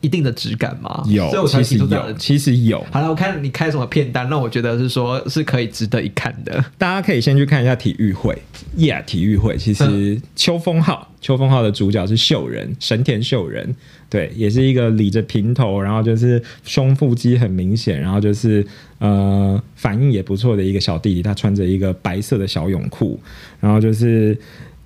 [0.00, 1.02] 一定的质感吗？
[1.08, 2.14] 有所以我，才其实有，提出这样的。
[2.14, 2.86] 其实有。
[2.90, 6.64] 好了，我看你开什么片单，那我觉得是说是可以值得一看的。
[6.78, 8.36] 大家可以先去看一下体育会
[8.76, 13.74] ，Yeah，体育会其实秋风号，秋风号的主角是秀人神田秀人，
[14.08, 18.64] 对，也是一个理着平头，然后就是胸腹肌很明显，然后就是
[18.98, 23.18] 呃反应也不错的一个小弟弟，他穿着一个白色的小泳裤，
[23.58, 24.38] 然后就是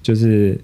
[0.03, 0.59] 就是。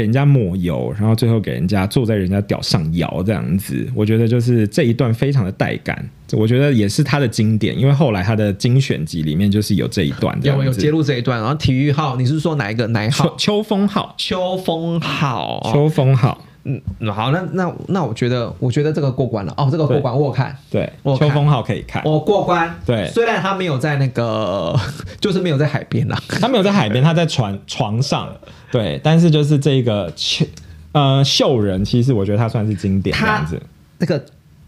[0.00, 10.56] 给人家抹油，然后最后给人家坐在人家屌上摇这样子，我觉得就是这一段非常的带感，我觉得也是他的经典，因为后来他的精选集里面就是有这一段这样。
[10.56, 13.34] 有有揭露这一段，然后体育号，你是说哪一个哪一秋号？
[13.36, 15.70] 秋风号，秋风号。
[15.70, 19.54] 秋风号，嗯，好，那那那我觉得，我觉得这个过关了。
[19.56, 22.02] 哦，这个过关我有看，对，我秋风号可以看。
[22.04, 22.74] 我过关。
[22.84, 24.78] 对虽然他没有在那个，
[25.20, 26.20] 就是没有在海边啦。
[26.28, 28.28] 他没有在海边，他在船床上，
[28.70, 30.44] 对，但是就是这个秋
[30.92, 33.58] 呃秀人，其实我觉得他算是经典这样子。
[33.98, 34.22] 那个，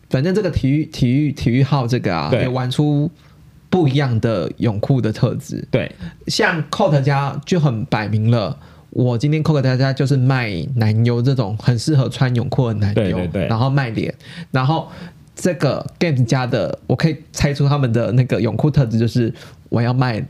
[0.09, 3.11] 反正这个体育体育体育号这个啊，对也玩出
[3.69, 5.63] 不一样的泳裤的特质。
[5.71, 5.91] 对
[6.27, 8.59] 像 Coat 家就很摆明了。
[8.93, 14.15] 我今天 Coat 家就是卖男优这种很适合穿泳裤的男优，对对对然后卖脸，
[14.51, 14.89] 然后
[15.35, 19.33] 这个 Games 家的，我可以猜出他们的那个泳裤特质就是
[19.71, 20.23] 我要卖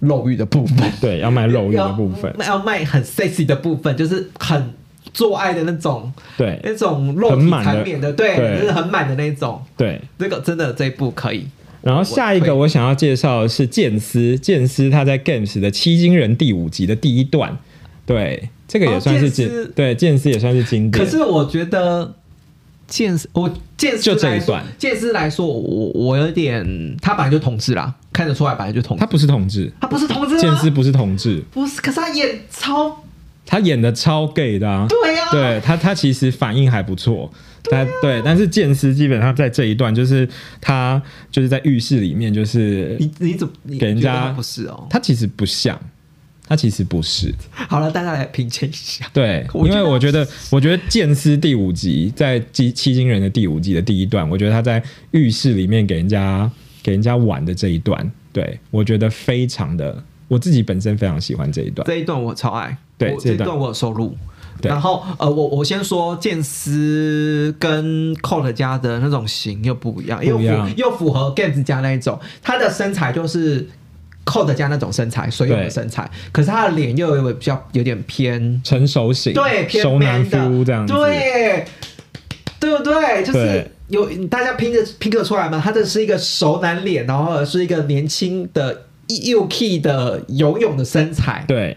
[0.00, 2.34] 肉欲的部分，对，要卖肉欲的部分。
[2.40, 4.74] 要 要卖很 sexy 的部分，就是很
[5.14, 9.62] 做爱的那种对那种肉体很满的缠绵的，对，对就是很满的那种。
[9.76, 10.00] 对。
[10.18, 11.46] 这个真的这一部可以，
[11.82, 17.56] 然后下一个我想要介绍的是剑斯，剑斯他在 Games 的七金人第五集的第一段，
[18.04, 21.04] 对，这个也算是经、哦剑对剑师也算是经典。
[21.04, 22.14] 可是我觉得
[22.86, 30.38] 剑师，我剑士就这一段，剑师来说，我我有点，他本来就同志啦，看得出来本来就同志，他不是同志，他不是同志？
[30.38, 33.04] 剑师不是同志，不是，可是他演超
[33.46, 34.86] 他演的超 gay 的啊。
[34.88, 37.30] 对啊，对他，他其实反应还不错，
[37.70, 40.28] 但对，但是剑师基本上在这一段，就是
[40.60, 41.00] 他
[41.30, 44.86] 就是在浴室里面，就是你你怎么给人家不是哦？
[44.90, 45.80] 他其实不像，
[46.52, 49.06] 他其实不是，好了，大家来评鉴一下。
[49.10, 54.82] 对，因为我觉得，我觉得剑斯第五集在七七金人的第五集的第一段，我觉得他在
[55.12, 56.50] 浴室里面给人家
[56.82, 64.14] 给人家玩的这一段，对我觉得非常的，我自己本身非常喜欢这一段，这一段我超爱，我对这一段我有收录。
[64.62, 70.44] 然后呃，我我先说剑斯跟 Colt 家的那种型又不一样，又符
[70.76, 73.66] 又符合 Games 家那一种，他的身材就是
[74.24, 80.48] Colt 家那种身材，水泳的身材，可是他的脸又有比较有点偏成熟型，对偏熟男 man 的。
[80.48, 81.64] 夫这样子，对，
[82.60, 83.24] 对不对？
[83.24, 85.60] 就是有大家拼着拼得出来吗？
[85.62, 88.86] 他这是一个熟男脸，然后是一个年轻的
[89.24, 91.76] 又 key 的游泳的身材，对，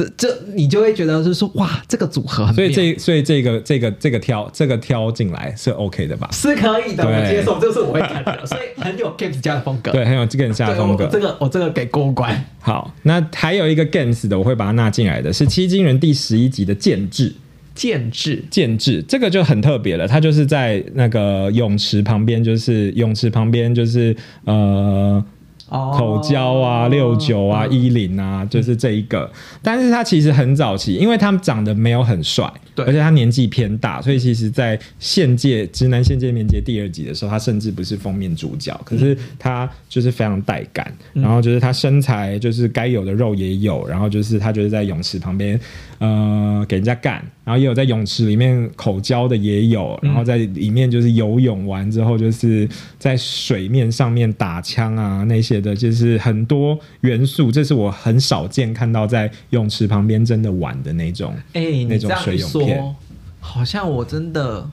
[0.00, 6.28] 这这你就会觉得是说哇，这个组合很所以妙这所以这个这个这个挑这个挑进来是 OK 的吧？
[6.32, 9.92] 是可以的，我接受，这个是我会看的，所以很有 Games 家的风格。
[9.92, 11.10] 对，很有 Games 家的对，风格我。
[11.10, 12.44] 这个我这个给过关。
[12.60, 17.34] 好，那还有一个 Games 的，我会把它纳进来的是七金人第十一集的建制。
[17.72, 25.24] 建制建制这个就很特别了，它就是在那个泳池旁边，就是泳池旁边就是呃
[25.70, 25.94] 哦。
[25.96, 27.72] 口交啊、六九啊、嗯。
[27.72, 29.30] 一零啊，就是这一个。
[29.62, 32.84] 但是他其实很早期，因为他们长得没有很帅，对。
[32.84, 41.22] 而且他年纪偏大，所以其实，在现界直男现界面接第二集的时候，他甚至不是封面主角，可是他就是非常带感，嗯。
[41.22, 45.58] 然后就是他身材就是该有的肉也有，然后就是他就是在泳池旁边
[45.98, 47.14] 呃给人家干，
[47.44, 52.68] 然后也有在泳池里面口交的也有，然后在里面就是游泳完之后就是
[52.98, 61.34] 在水面上面打枪啊那些的，就是很多元素，这是我很少见看到在泳池旁边真的玩的那种。
[61.52, 62.96] 哎、你那种水泳片，
[63.40, 64.68] 好像我真的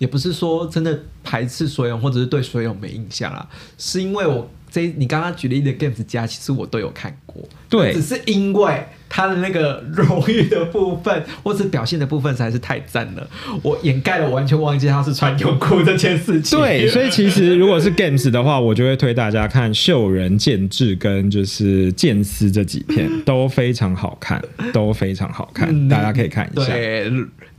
[0.00, 3.46] 也不是说真的排斥所有，或者是对所有没印象啦，
[3.76, 13.28] 是因为我这你刚刚举例的 Games 家，其实我都有看过，对只是因为他的那个荣誉的部分，或者表现的部分实在是太赞了，
[13.62, 16.58] 我掩盖了，我完全忘记他是穿泳裤这件事情。
[16.58, 24.40] 对， 所以其实如果是 Games 的话，我就会推大家看《秀人剑志》跟就是《剑丝》这几片， 都非常好看，
[24.72, 26.66] 都非常好看，嗯大家可以看一下。
[26.66, 27.10] 对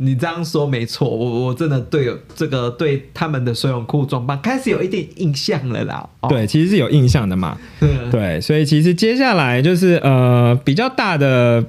[0.03, 6.09] 你这样说没错，我我真的对有这个对他们的水泳裤装扮开始有一点印象了啦。
[6.21, 7.55] 哦、对，其实是有印象的嘛。
[7.81, 11.63] 嗯对，所以其实接下来就是呃比较大的，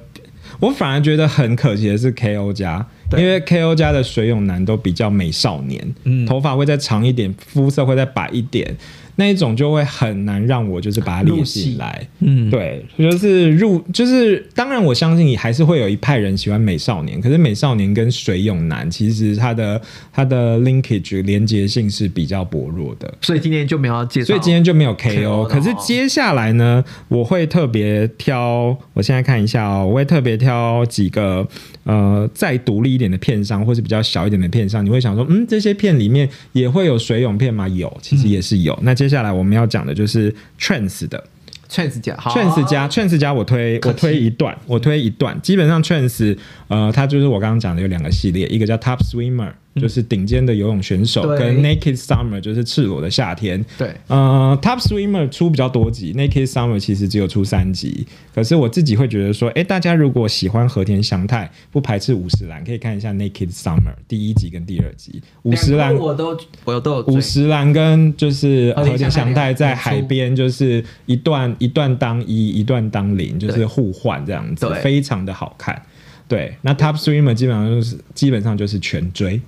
[0.59, 2.83] 我反而觉得很可惜的是 KO 家，
[3.15, 8.75] 因为 KO 家的水泳男都比较美少年，嗯头发会再长一点，肤色会再白一点，
[9.15, 12.07] 那一种就会很难让我就是把它列入戏进来。
[12.19, 23.13] 嗯，对，就是入就是，当然我相信你还是会有一派人喜欢美少年，可是美少年跟水泳男其实它的它的 linkage 连接性是比较薄弱的。
[23.21, 24.27] 所以今天就没有要介绍。
[24.27, 31.47] 所以今天就没有 KO 可是接下来呢，我会特别挑，我现在看一下哦，我会特别挑几个
[31.83, 37.67] 呃再独立一点的片商，或是比较小一点的片商，你会想说，嗯，这些片里面也会有水泳片吗？
[37.67, 38.77] 有，其实也是有。
[38.81, 41.21] 那接下来我们要讲的就是 Trans 的。
[41.69, 45.37] Trans 家好 Trans 加 Trans 加我推我推一段，我推一段。
[45.41, 46.37] 基本上 Trans
[46.69, 53.63] 呃，它就是我刚刚讲的有两个系列，一个叫 Top Swimmer，就是顶尖的游泳选手，跟 Naked Summer 就是赤裸的夏天。
[53.77, 58.05] 对呃，Top Swimmer 出比较多集，Naked Summer 其实只有出三集。
[58.35, 65.21] 可是我自己会觉得说，哎，大家如果喜欢和田祥太，不排斥五十岚，可以看一下 Naked Summer 第一集跟第二集。
[65.43, 75.81] 五十岚我都我都有追五十岚跟就是和田和田祥太在海边，就是一段一段当一，一段当零，就是互换这样子，非常的好看。
[76.27, 79.41] 对，那 Top Swimmer 基本上就是基本上就是全追。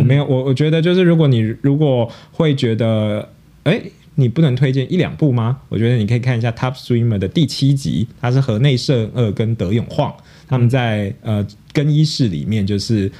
[0.00, 3.28] 我没有，我我觉得就是如果你如果会觉得，
[3.64, 3.80] 哎、
[4.14, 5.60] 你不能推荐一两部吗？
[5.68, 10.14] 我觉得你可以看一下 tops rimmer 的第七集，它是河内圣二跟德永晃
[10.48, 13.10] 他们在呃更衣室里面，就是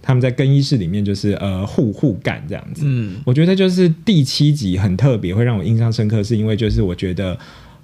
[0.00, 2.82] 他们在更衣室里面就是呃互互干这样子。
[2.86, 7.38] 嗯我觉得就是第七集很特别，会让我印象深刻，是因为就是我觉得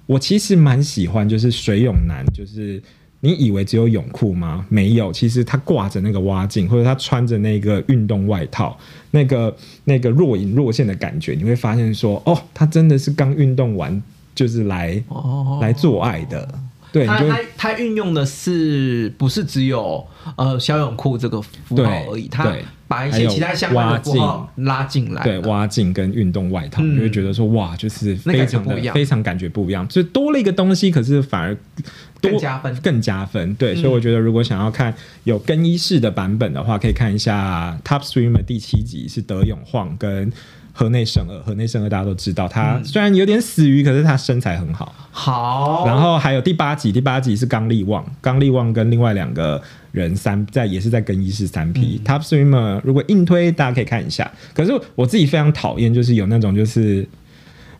[0.05, 2.81] 我其实蛮喜欢就是水永男，就是
[3.21, 4.65] 你以为只有泳裤吗？
[4.69, 8.77] 没有，其实他挂着那个蛙镜，或者他穿着那个运动外套，
[9.11, 9.53] 那个
[9.83, 14.01] 那个若隐若现的感觉，你会发现说，哦，他真的是刚运动完，
[14.33, 16.47] 就是来、哦来做爱的。
[16.91, 20.03] 对，他他他运用的是不是只有
[20.35, 22.27] 呃小泳裤这个符对号而已？
[22.27, 22.51] 他
[22.87, 25.21] 把一些其他相关的符号拉进来。
[25.21, 33.53] 对蛙镜跟运动外套，嗯你会觉得说，哇，就是非常的非常感觉不一样，就多了一个东西，可是反而多更加分更加分。
[33.55, 34.93] 对，嗯所以我觉得如果想要看
[35.23, 40.31] 有更衣室的版本的话，可以看一下《Top Streamer》第七集是德永晃跟
[40.73, 41.39] 河内胜二。
[41.39, 44.93] 河内胜二大家都知道，他嗯虽然有点死鱼，可是他身材很好。
[45.11, 49.61] 好，然后还有第八集，第八集是刚力旺，刚力旺跟另外两个
[49.91, 54.31] 人三在也是在更衣室三 P、Top Streamer，如果硬推大家可以看一下。
[54.53, 57.05] 可是我自己非常讨厌，就是有那种就是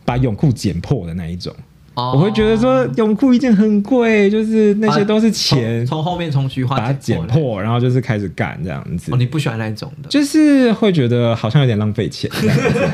[0.04, 1.54] 把泳裤剪破的那一种，
[1.94, 9.16] 哦我会觉得说泳裤一件很贵，就是那些都是钱，从从后面从菊花把它剪破破，然后就是开始干这样子哦，。
[9.16, 10.08] 你不喜欢那种的？
[10.08, 12.30] 就是会觉得好像有点浪费钱，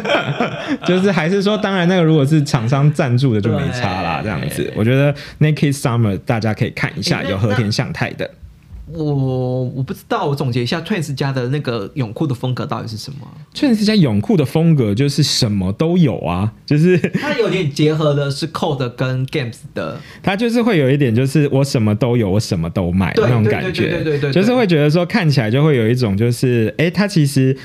[0.86, 4.72] 就是还是说，当然那个如果是厂商赞助的就没差啦，这样子。
[4.74, 8.28] 我觉得 Naked Summer 大家可以看一下，有和田向太的。
[8.92, 13.18] 我我不知道，我总结一下，Twins 家的那个泳裤的风格到底是什么
[13.54, 27.56] ？Twins 家泳裤的风格就是什么都有啊，就是它有点结合的是 Code 跟 Games 的，它就是会有一点就是我什么都有，我什么都买的那种感觉对对对就是会觉得说看起来就会有一种就是哎，诶它其实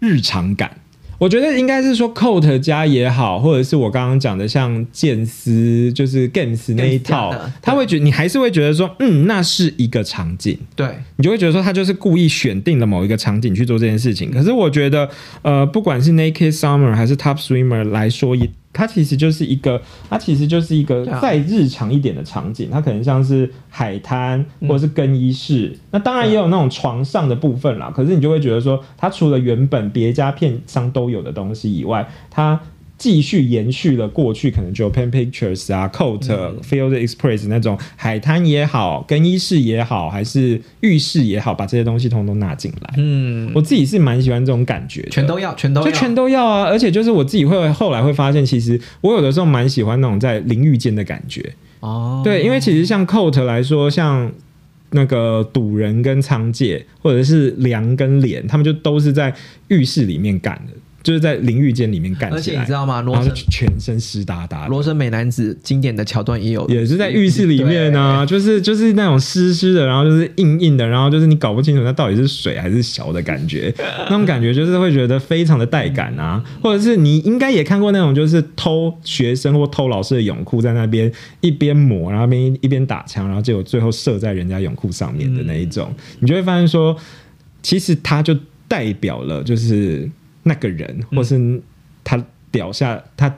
[0.00, 0.78] 日常感。
[1.18, 14.30] 我觉得应该是说 Coat 加也好，或者是我刚刚讲的像剑丝，就是 Games 那一套，他会觉得你还是会觉得说，嗯，那是一个场景，对，你就会觉得说他就是故意选定了某一个场景去做这件事情。
[14.30, 15.10] 可是我觉得，
[15.42, 18.48] 呃，不管是 Naked Summer 还是 Top Swimmer 来说，也
[18.78, 22.68] 它其实就是一个，它其实就是一个再日常一点的场景。
[22.70, 27.92] 它可能像是海滩嗯或者是更衣室，那当然也有那种床上的部分啦。
[27.92, 32.60] 可是你就会觉得说，它除了原本别家片商都有的东西以外，它
[32.98, 36.20] 继续延续了过去可能 Japan Pictures 啊、Coat、
[36.62, 42.94] Field Express 那种海滩也好、更衣室也好，还是浴室也好，把这些东西通通纳进来。
[42.96, 46.64] 嗯，我自己是蛮喜欢这种感觉，全都要，全都要，就全都要啊！
[46.64, 51.54] 而且就是我自己会后来会发现，其实我有的时候蛮喜欢那种在淋浴间的感觉。
[51.80, 54.32] 哦，对，因为其实像 Coat 来说，像
[54.90, 59.32] 那个赌人跟仓介，或者是梁跟脸，他们就都是在
[59.68, 60.72] 浴室里面干的，
[61.08, 62.56] 就是在淋浴间里面干而起来。
[62.56, 63.00] 且你知道吗？
[63.00, 64.68] 然后就罗生全身湿哒哒的。
[64.68, 85.90] 罗生美男子经典的桥段也有，也是在浴室里面啊，就是就是那种湿湿的，然后就是硬硬的，然后就是你搞不清楚它到底是水还是小的感觉， 那种感觉就是会觉得非常的带感啊，或者是你应该也看过那种就是偷学生或偷老师的泳裤在那边一边抹，然后一边一边打枪，然后结果最后射在人家泳裤上面的那一种，
[86.20, 86.94] 你就会发现说，
[87.62, 88.36] 其实它就
[88.68, 90.06] 代表了就是
[90.48, 91.62] 那个人，或是
[92.02, 92.20] 他
[92.50, 93.32] 屌下他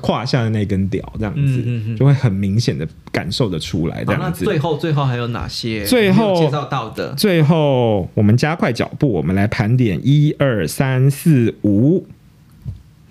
[0.00, 4.44] 胯下的那根屌这样子，嗯嗯嗯就会很明显的感受得出来这样子。
[4.44, 5.84] 最后最后还有哪些？
[5.84, 12.06] 最后介绍到的，最后，我们加快脚步，我们来盘点一二三四五，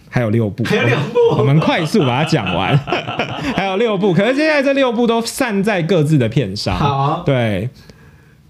[0.09, 2.77] 还有六部，还有两部我们快速把它讲完。
[3.55, 6.77] 还有六部，可是现在这六部都散在各自的片上。
[6.77, 7.69] 好对，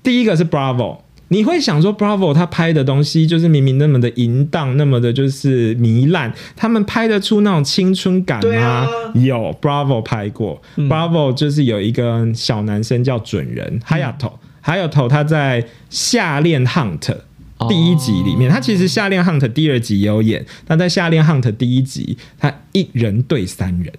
[0.03, 0.97] 第一个是 Bravo。
[1.29, 8.61] 你会想说，Bravo 他拍的东西就是明明那么的淫荡，那么的就是糜烂，他们拍得出那种青春感吗？
[8.61, 8.87] 啊。
[9.15, 16.99] 有 Bravo 拍过、b r a v o 就是有一个小男生叫准人 Hayato，Hayato 他在《夏恋 Hunt》
[17.69, 23.91] 第一集里面，他其实《夏恋 Hunt》第二集也有演，但在《夏恋 Hunt》第一集，他一人对三人。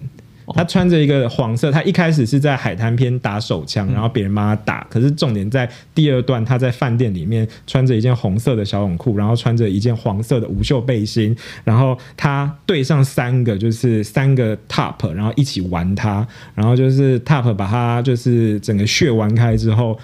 [0.53, 4.85] 他穿着一个黄色，他一开始是在海滩边打手枪，然后别人帮他打。
[4.89, 19.99] 可是重点在第二段，他在饭店里面穿着一件红色的小泳裤，然后穿着一件黄色的无袖背心，然后他对上三个就是三个 top，然后一起玩他，然后就是 top 把他就是整个血玩开之后。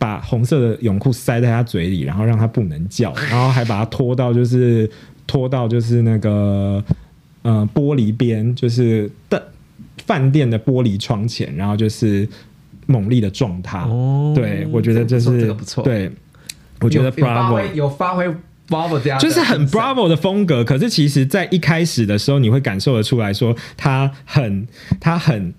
[0.00, 4.88] 把红色的泳裤塞在他嘴里，然后让他不能叫，然后还把他拖到就是
[5.26, 6.80] 拖到就是那个
[7.42, 9.47] 呃玻璃边，就是的
[10.08, 12.26] 饭店的玻璃窗前，然后就是
[12.86, 13.82] 猛力的撞他。
[13.82, 14.32] 哦。
[14.34, 15.84] 对，我觉得这是这个不错。
[15.84, 16.10] 对，
[16.80, 18.26] 我觉得有有发 Bravo 挥有发挥
[18.68, 24.66] Bravo 这样的就是很 Bravo 的风格，可是其实，在一开始的时候，你会感受得出来说，他很，
[25.00, 25.52] 他很，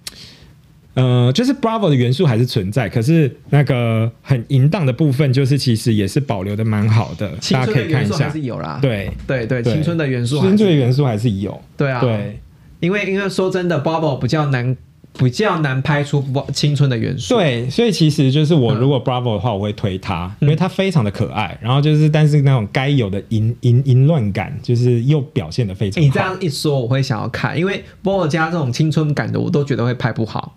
[0.96, 8.30] 呃，就是 Bravo 的元素还是存在，可是那个很淫荡的部分，就是其实也是保留的蛮好的，青大家春的元素还可以看一下。
[8.32, 11.60] 是有啦，对对对，青春的元素青春的元素还是有。
[11.76, 12.40] 对啊，对，
[12.80, 14.76] 因为因为说真的，Bubble 比较难
[15.18, 16.24] 比较难拍出
[16.54, 17.36] 青春的元素。
[17.36, 26.06] 对，所以其实就是我如果 Bravo 的话，我会推它，因为它非常的可爱，然后就是但是那种该有的淫淫淫乱感，就是又表现的非常好。
[26.06, 30.56] 你这样一说，我会想要看，因为波尔加这种青春感的，我都觉得会拍不好。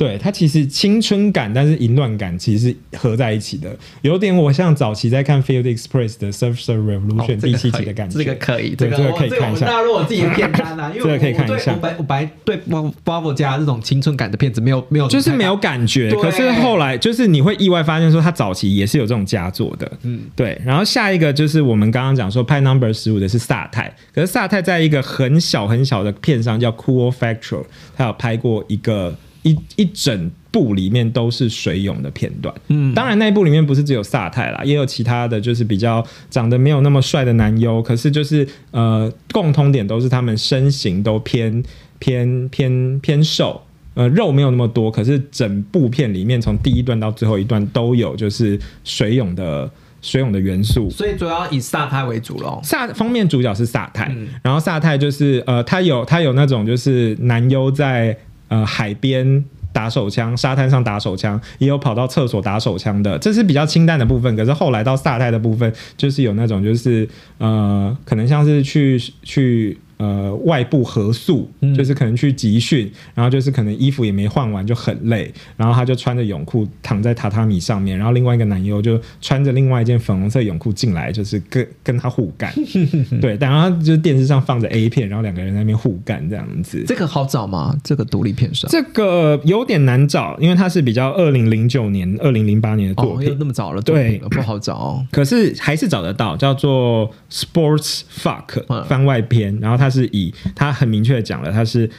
[0.00, 3.68] 对它其实青春感，但是淫乱感其实是合在一起的，
[4.00, 8.16] 有点我像早期在看 Field Express 的 Surfer Revolution 第七集的感觉。
[8.16, 9.66] 这个可以，这个可以看一下。
[9.66, 11.74] 纳入我自己的片单啊，因为这个可以看一下。
[11.74, 12.58] 我白我本来对
[13.04, 16.10] Bravo 家这种青春感的片子没有没有，就是没有感觉。
[16.12, 19.92] 可是后来就是你会意外发现说，他早期也是有这种佳作的。
[20.04, 20.58] 嗯，对。
[20.64, 29.14] 然后下一个就是我们刚刚讲说拍 Number 十五的是萨泰，可是萨泰在一个很小很小的片上叫 Cool Factor，他有拍过一个。
[29.42, 41.62] 一一整部里面都是水泳的片段，嗯，当然那一部里面不是只有萨泰啦，也有其他的就是比较长得没有那么帅的男优，可是就是呃共通点都是他们身形都偏
[41.98, 43.62] 偏偏偏瘦，
[43.94, 49.70] 呃肉没有那么多，可是整部片里面从第一段到最后一段都有就是水泳的
[50.02, 52.60] 水泳的元素，所以主要以萨泰为主喽。
[52.64, 54.12] 萨方面主角是萨泰，
[54.42, 58.18] 然后萨泰就是呃他有他有那种就是男优在。
[58.50, 59.42] 呃，海边
[59.72, 64.36] 打手枪，沙滩上打手枪，也有跑到厕所打手枪的，这是比较清淡的部分。
[64.36, 69.78] 可是后来到萨泰的部分，就是有那种，就是呃，可能像是去去。
[70.00, 71.46] 呃，外部合宿
[71.76, 82.50] 就是可能去集训，然后就是可能衣服也没换完就很累，然后他就穿着泳裤躺在榻榻米上面，然后另外一个男优就穿着另外一件粉红色泳裤进来，就是跟跟他互干，
[83.20, 86.82] 对，然后就是电视上放着 A 片，然后两个人在那边互干这样子。
[86.86, 87.76] 这个好找吗？
[87.84, 88.70] 这个独立片上？
[88.70, 95.04] 这个有点难找，因为它是比较二零零九年、二零零八年的作品，那么早了，对，不好找。
[95.12, 99.89] 可是还是找得到，叫做 Sports Fuck 番外篇，然后它。
[99.90, 101.90] 是以他很明确的讲了，他是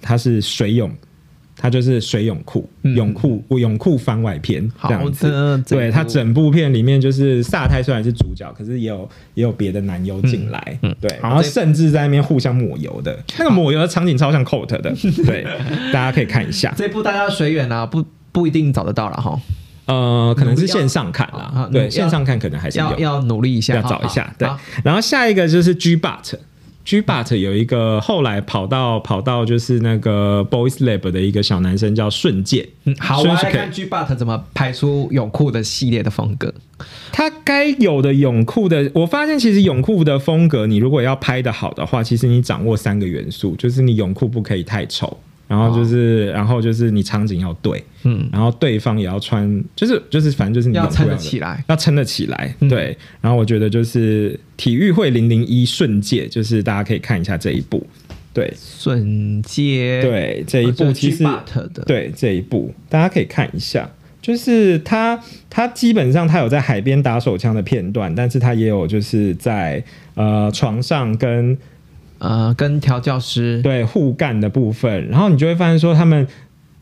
[0.00, 0.90] 他是水泳，
[1.56, 5.62] 他就是水泳裤泳裤泳裤番外篇这样子。
[5.68, 14.90] 对他整部片里面就是萨泰虽然是主角，可是也有也有别的男优进来，对，然后甚至在那边互相抹油的 那个抹油的场景超像 Coat 的，
[15.26, 15.44] 对，
[15.92, 18.02] 大家可以看一下这部大家随缘啊，不
[18.32, 19.38] 不一定找得到了哈。
[19.86, 24.32] 呃，可能是线上看啦，对，线上看可能还是要要努力一下，要找一下。
[24.38, 24.48] 对，
[24.84, 26.34] 然后下一个就是 G But。
[26.84, 32.66] G But 有一个后来跑到跑到就是那个 Boys Lab 的一个小男生叫瞬间，
[32.98, 36.52] 好，我来看 G But 怎么拍出泳裤的系列的风格。
[37.12, 45.18] 他该有的泳裤的，我发现其实泳裤的风格，你如果要拍的好的话，其实你掌握三个元素，就是你泳裤不可以太丑。
[45.50, 52.96] 然后就是，然后就是你场景要对，嗯，然后对方也要穿，就是就是反正就是你要撑得起来，要撑得起来，对。
[53.20, 57.84] 然后我觉得就是体育会零零一瞬间，就是大家可以看一下这一部，
[58.32, 61.26] 对，瞬间，对这一部其实
[61.84, 63.90] 对这一部大家可以看一下，
[64.22, 65.20] 就是他
[65.50, 69.82] 他基本上他有在海边打手枪的片段，但是他也有就是在
[70.14, 71.58] 呃床上跟。
[72.20, 76.26] 呃，跟调教师对互干的部分，然后你就会发现说他们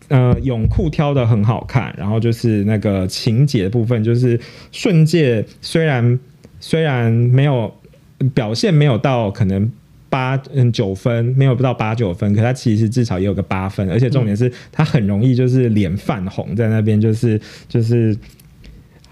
[0.09, 4.39] 呃泳裤挑的很好看，然后就是那个情节的部分，就是
[4.73, 6.19] 瞬界虽然
[6.59, 7.73] 虽然没有
[8.35, 9.71] 表现没有到可能
[10.11, 18.17] 八嗯九分，没有不到八九分，可他其实至少也有个八分，而且重点是他很容易就是脸泛红在那边，就是就是。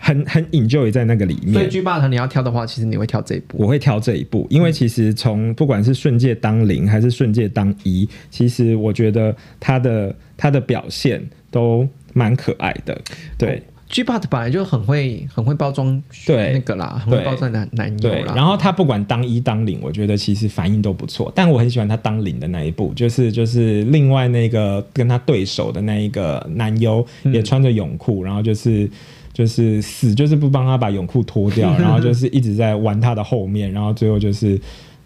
[0.07, 3.59] 很很 enjoy 在那个里面，所以 G 霸团你要挑的话，其实你会挑这一部。
[3.59, 12.97] 我会挑这一部，因为其实从不管是瞬界当零还是瞬界当一，其实我觉得他的他的表现都蛮可爱的。
[13.37, 18.33] 对，G 霸本来就很会很会包装，对那个啦，很会包装男男友啦。
[18.37, 21.33] 然后他不管当一当零，我觉得其实反应都不错。
[21.35, 28.89] 但我很喜欢他当零的那一部，就是就是另外那个跟他对手的那一个男优也穿着泳裤，然后就是。
[29.37, 34.59] 就是死就是不帮他把泳裤脱掉， 然后就是一直在玩他的后面，然后最后就是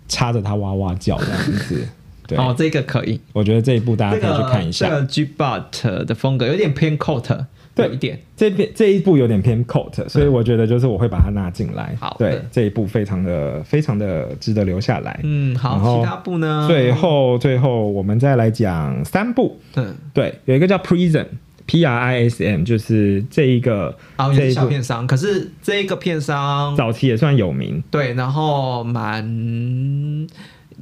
[0.07, 1.85] 插着他哇哇叫这样子。
[2.29, 4.89] 对，哦，这个可以，我觉得这一部大家可以去看一下。
[4.89, 8.21] 这个 G But 的风格有点偏 Coat，对一点。
[8.37, 11.97] 这边这一部有点偏 Coat，所以我觉得就是我会把它纳进来。
[11.99, 15.19] 好，对这一部非常的非常的值得留下来。
[15.25, 16.67] 嗯，好，其他部呢？
[16.69, 19.59] 最后最后我们再来讲三部。
[19.75, 21.27] 嗯，对，有一个叫 Prison。
[21.71, 30.27] P R I S M 就是这一个啊，也是小片商，可是这一个片商早期也算有名，对，然后蛮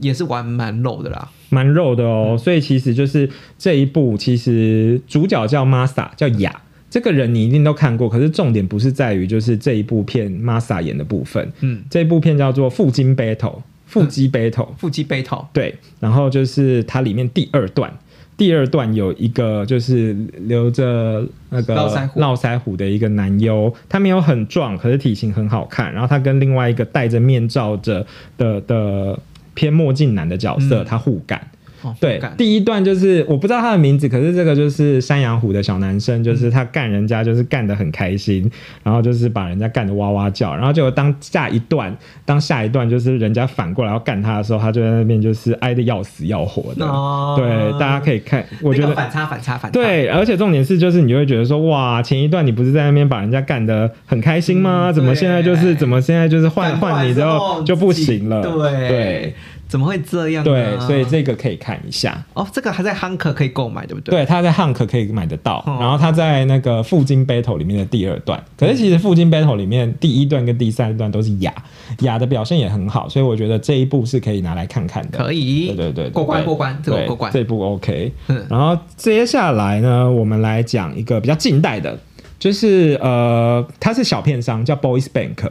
[0.00, 2.38] 也是玩蛮肉的啦，蛮肉的哦。
[2.42, 3.28] 所以其实就是
[3.58, 8.08] 这一部，其实主角叫 Masa，叫雅，这个人你一定都看过。
[8.08, 17.92] 可是重点不是在于就是这一部片 Masa 演的部分，嗯，这一部片叫做腹肌 battle，腹肌 battle，腹肌 battle，对，然后就是它里面第二段。
[18.38, 20.16] 第二段有一个就是
[20.46, 21.74] 留着那个
[22.14, 25.92] 络腮胡的一个男优，他没有很壮，可是体型很好看。
[25.92, 29.18] 然后他跟另外一个戴着面罩着的的
[29.54, 31.48] 偏墨镜男的角色，嗯他互干。
[31.82, 38.50] 哦对，第一段就是我不知道他的名字，可是这个就是山羊虎的小男生，就是他干人家就是干得很开心，
[38.82, 46.84] 然后就是把人家干得哇哇叫，然后结果当下一段，当下一段就是人家反过来要干他的时候，他就在那边就是挨得要死要活的。
[46.84, 54.86] 哦对，大家可以看，我觉得那个反差反差反差，对，而且重点是，就是你就会觉得说，哇，前一段你不是在那边把人家干得很开心吗？
[54.90, 58.42] 嗯怎么现在就是怎么现在就是换换你之之后就不行了？
[58.42, 59.34] 对对
[59.68, 60.50] 怎么会这样呢？
[60.50, 62.24] 对，所以这个可以看一下。
[62.32, 64.16] 哦，这个还在 Hunker 可以购买，对不对？
[64.16, 71.52] 对，它在 Hunk 可以买得到，哦然后它在那个附近 Battle 里面的第二段，可是其实附近 Battle 里面第一段跟第三段都是雅，
[72.00, 75.18] 雅的表现也很好，所以我觉得这一部是可以拿来看看的。
[75.18, 77.30] 可以，对对对对过关对过关，这过关。
[77.32, 78.10] 这部 OK。
[78.28, 81.98] 嗯然后接下来呢，我们来讲一个比较近代的，
[82.38, 85.48] 就是呃，它是小片商，叫 Boys Bank。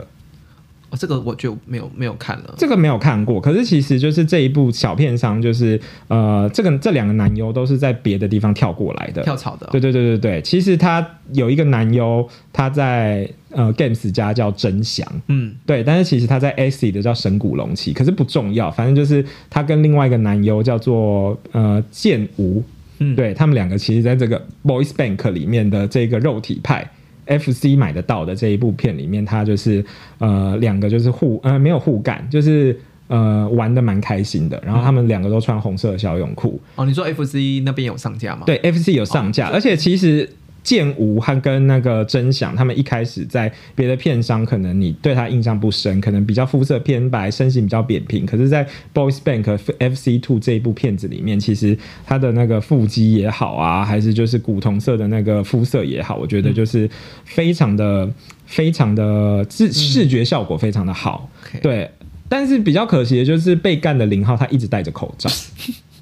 [0.89, 2.55] 哦，这个我就没有没有看了。
[2.57, 22.63] 这个没有看过，可是其实就是这一部小片商，就是呃，这个这两个男优都是在别的地方跳过来的，跳槽的，对对对对对，其实他有一个男优，他在呃 Games 家叫真祥，嗯，对，但是其实他在 AC 的叫神谷龙崎，可是不重要，反正就是他跟另外一个男优叫做呃剑吾，
[22.99, 26.89] 嗯对他们两个其实在这个 Boys Bank 里面的这个肉体派。
[27.27, 29.83] FC 买得到的这一部片里面，他就是
[30.19, 34.61] 呃两个就是互呃没有互干，就是呃玩的蛮开心的。
[34.65, 40.29] 然后他们两个都穿红色的小泳裤，哦，你说 FC 那边有上架吗？，对，FC 有上架，而且其实
[40.67, 48.25] 剑无和跟那个真想他们一开始在别的片商，可能你对他印象不深，可能比较肤色偏白，身形比较扁平。
[48.25, 56.89] 可是，在 Boys Bank FC Two 这一部片子里面，其实他的那个腹肌也好啊，还是就是古铜色的那个肤色也好，我觉得就是
[57.23, 58.11] 非常的、
[58.45, 61.29] 非常的视视觉效果非常的好。
[61.61, 61.89] 对，
[62.27, 65.29] 但是比较可惜的就是被干的零号他一直戴着口罩。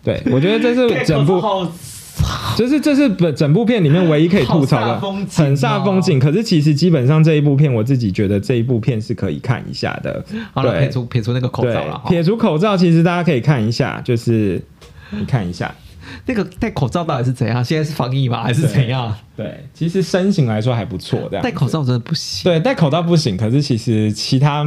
[0.03, 1.71] 对，我觉得这是 整部好
[2.55, 6.17] 就是这是本整部片里面唯一可以吐槽的，很煞风景。
[6.17, 10.23] 可是其实基本上这一部片，我自己觉得这一部片是可以看一下的。
[10.53, 14.61] 好了，撇除撇除那个口罩了，撇除口罩，其实大家可以看一下，就是
[15.11, 15.73] 你看一下，
[16.25, 17.63] 那个戴口罩到底是怎样？
[17.63, 18.43] 现在是防疫吗？
[18.43, 19.13] 还是怎样？
[19.35, 22.49] 对，其实身形来说还不错，这样戴口罩真的不行。
[22.49, 24.65] 对戴口罩不行，可是其实其他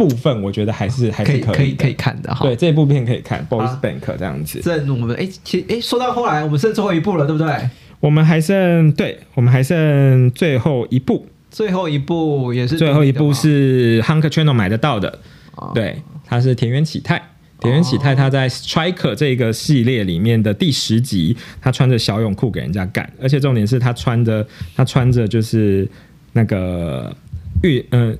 [0.00, 2.46] 部分我觉得还是还可是可以可以可以看的哈。
[2.46, 4.58] 对，这部片可以看《Boys Bank》这样子。
[4.64, 7.68] 这我们哎，其实哎，说到后来，我们剩最后一部了，对不对？
[8.00, 15.18] 我们还剩，对我们还剩最后一部，最后一部也是最后一部部是 Hunk Channel 买得到的，
[15.56, 17.22] 哦对，它是田园启泰。
[17.60, 25.86] 田园启泰他在 Striker 这个系列里面的第十集，他穿着小泳裤给人家干，而且重点是他穿着他穿着就是
[26.32, 27.14] 那个
[27.62, 28.16] 运嗯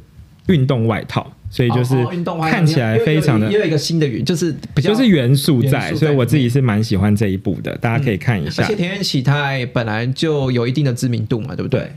[0.49, 1.95] 运动外套，所以就是
[2.49, 11.91] 看起来非常的也有一个新的元，就是比较就是元素在，所以我自己是蛮喜欢这一部的，大家可以看一下而且田园启泰本来就有一定的知名度嘛，对不对？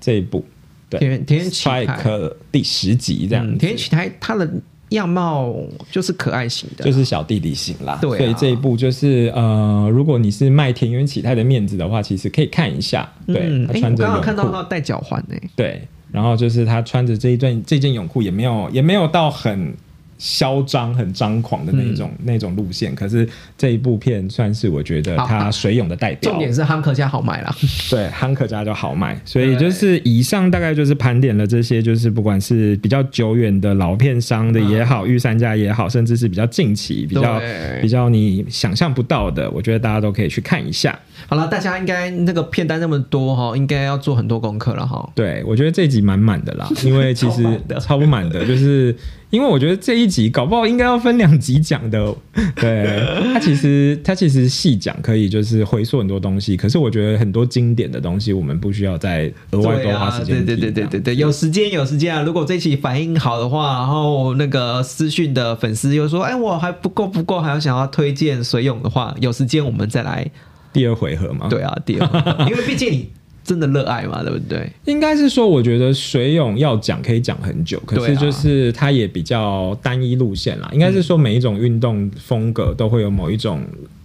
[0.00, 0.44] 这一部。
[0.88, 4.48] 对，田园田园启泰 Strike 第十集这样，嗯，田园启泰他的
[4.90, 5.52] 样貌
[5.90, 7.98] 就是可爱型的，就是小弟弟型啦。
[8.00, 13.12] 对啊所以这一部就是呃，如果你是卖田园启泰的面子的话，其实可以看一下。
[13.26, 15.82] 对，嗯，哎，他穿着我刚刚看到他戴脚环呢，对，
[16.16, 19.70] 然后就是他穿着这一段这件泳裤，也没有也没有到很
[20.16, 22.94] 嚣张、很张狂的那种、那种路线。
[22.94, 26.32] 可是这一部片算是我觉得他水泳的代表。
[26.32, 27.54] 重点是汉克家好买啦。
[27.90, 37.38] 对，汉克家就好买，所以就是以上大概就是盘点了这些，就是不管是比较久远的老片商的也好，御三家也好，甚至是比较近期、比较
[37.82, 40.98] 比较你想象不到的，我觉得大家都可以去看一下。
[41.28, 45.08] 好了，大家应该那个片单那么多哈，应该要做很多功课了哈。
[45.14, 47.44] 对，我觉得这一集满满的啦， 因为其实
[47.80, 48.94] 超不满的，就是
[49.30, 52.14] 因为我觉得这一集搞不好应该要分两集讲的。
[52.56, 53.02] 对，
[53.32, 62.22] 它其实它其实细讲可以就是回溯很多东西，可是我觉得很多经典的东西我们不需要再额外多花时间对啊对对对对对对，有时间有时间啊！
[62.22, 70.30] 如果这期反应好的话，然后那个私讯的粉丝又说，哎，我还不够不够，还要想要推荐水泳的话，有时间我们再来。
[70.76, 71.48] 第二回合嘛。
[71.48, 73.08] 对啊，第二个， 因为毕竟你
[73.44, 74.70] 真的热爱嘛，对不对？
[74.84, 80.68] 应该是说，我觉得水泳要讲可以讲很久，可是就是它也比较单一路线啦。
[80.72, 83.62] 应该是说每一种运动风格都会有某一种。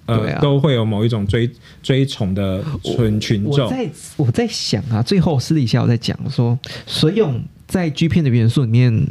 [0.07, 1.49] 呃，啊都会有某一种追
[1.83, 6.57] 追崇的群群众，我在我在想啊，最后私底下我在讲说，
[6.87, 9.07] 水泳在 G 片的元素里面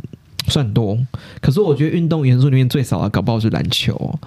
[0.48, 0.98] 算多，
[1.40, 4.18] 可是我觉得运动元素里面最少的，搞不好是篮球哦。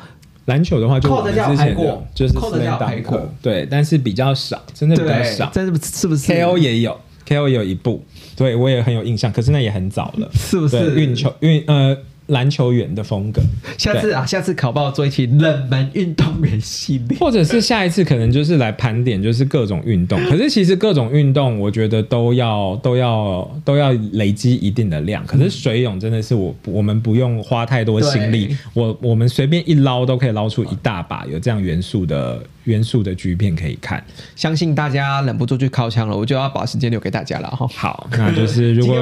[0.45, 3.29] 篮球的话就之前的就是扣的叫 slam 排 dunk 过。
[3.41, 5.49] 对，但是比较少，真的比较少，。
[5.53, 8.03] 这是不是是不是？KO 也有，KO 也有一部，
[8.35, 10.99] 对我也很有印象，可是那也很早了，是不是？
[10.99, 11.97] 运球运呃
[12.33, 13.41] 篮球员的风格，
[13.77, 17.17] 下次啊，下次考报做一期冷门运动员系列。
[17.17, 20.19] 或者是下一次可能就是来盘点，就是各种运动。
[20.29, 25.25] 可是其实各种运动，我觉得都要都要都要累积一定的量。
[25.25, 34.03] 可是水泳真的是我我们不用花太多心力，我我们随便一捞都可以捞出一大把有这样元素的元素的剧片可以看。
[34.35, 37.67] 相信大家忍不住去靠枪了，我就要把时间留给大家了哈。
[37.75, 38.95] 好，那就是 如果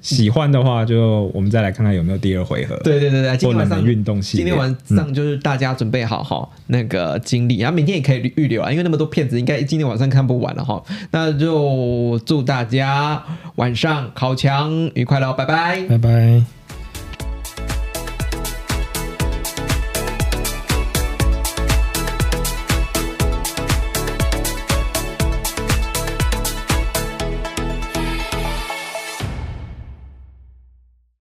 [0.00, 2.76] 喜欢的话，就我们再来看看有没有第二回合。
[2.84, 10.82] 对对对对，今天晚上运动系今天晚上就是大家准备好哈、那个精力，然后明天也可以预留啊，因为那么多片子，应该今天晚上看不完了哈。
[11.10, 13.22] 那就祝大家
[13.56, 15.82] 晚上烤枪愉快喽，拜拜。
[15.88, 16.63] 拜拜。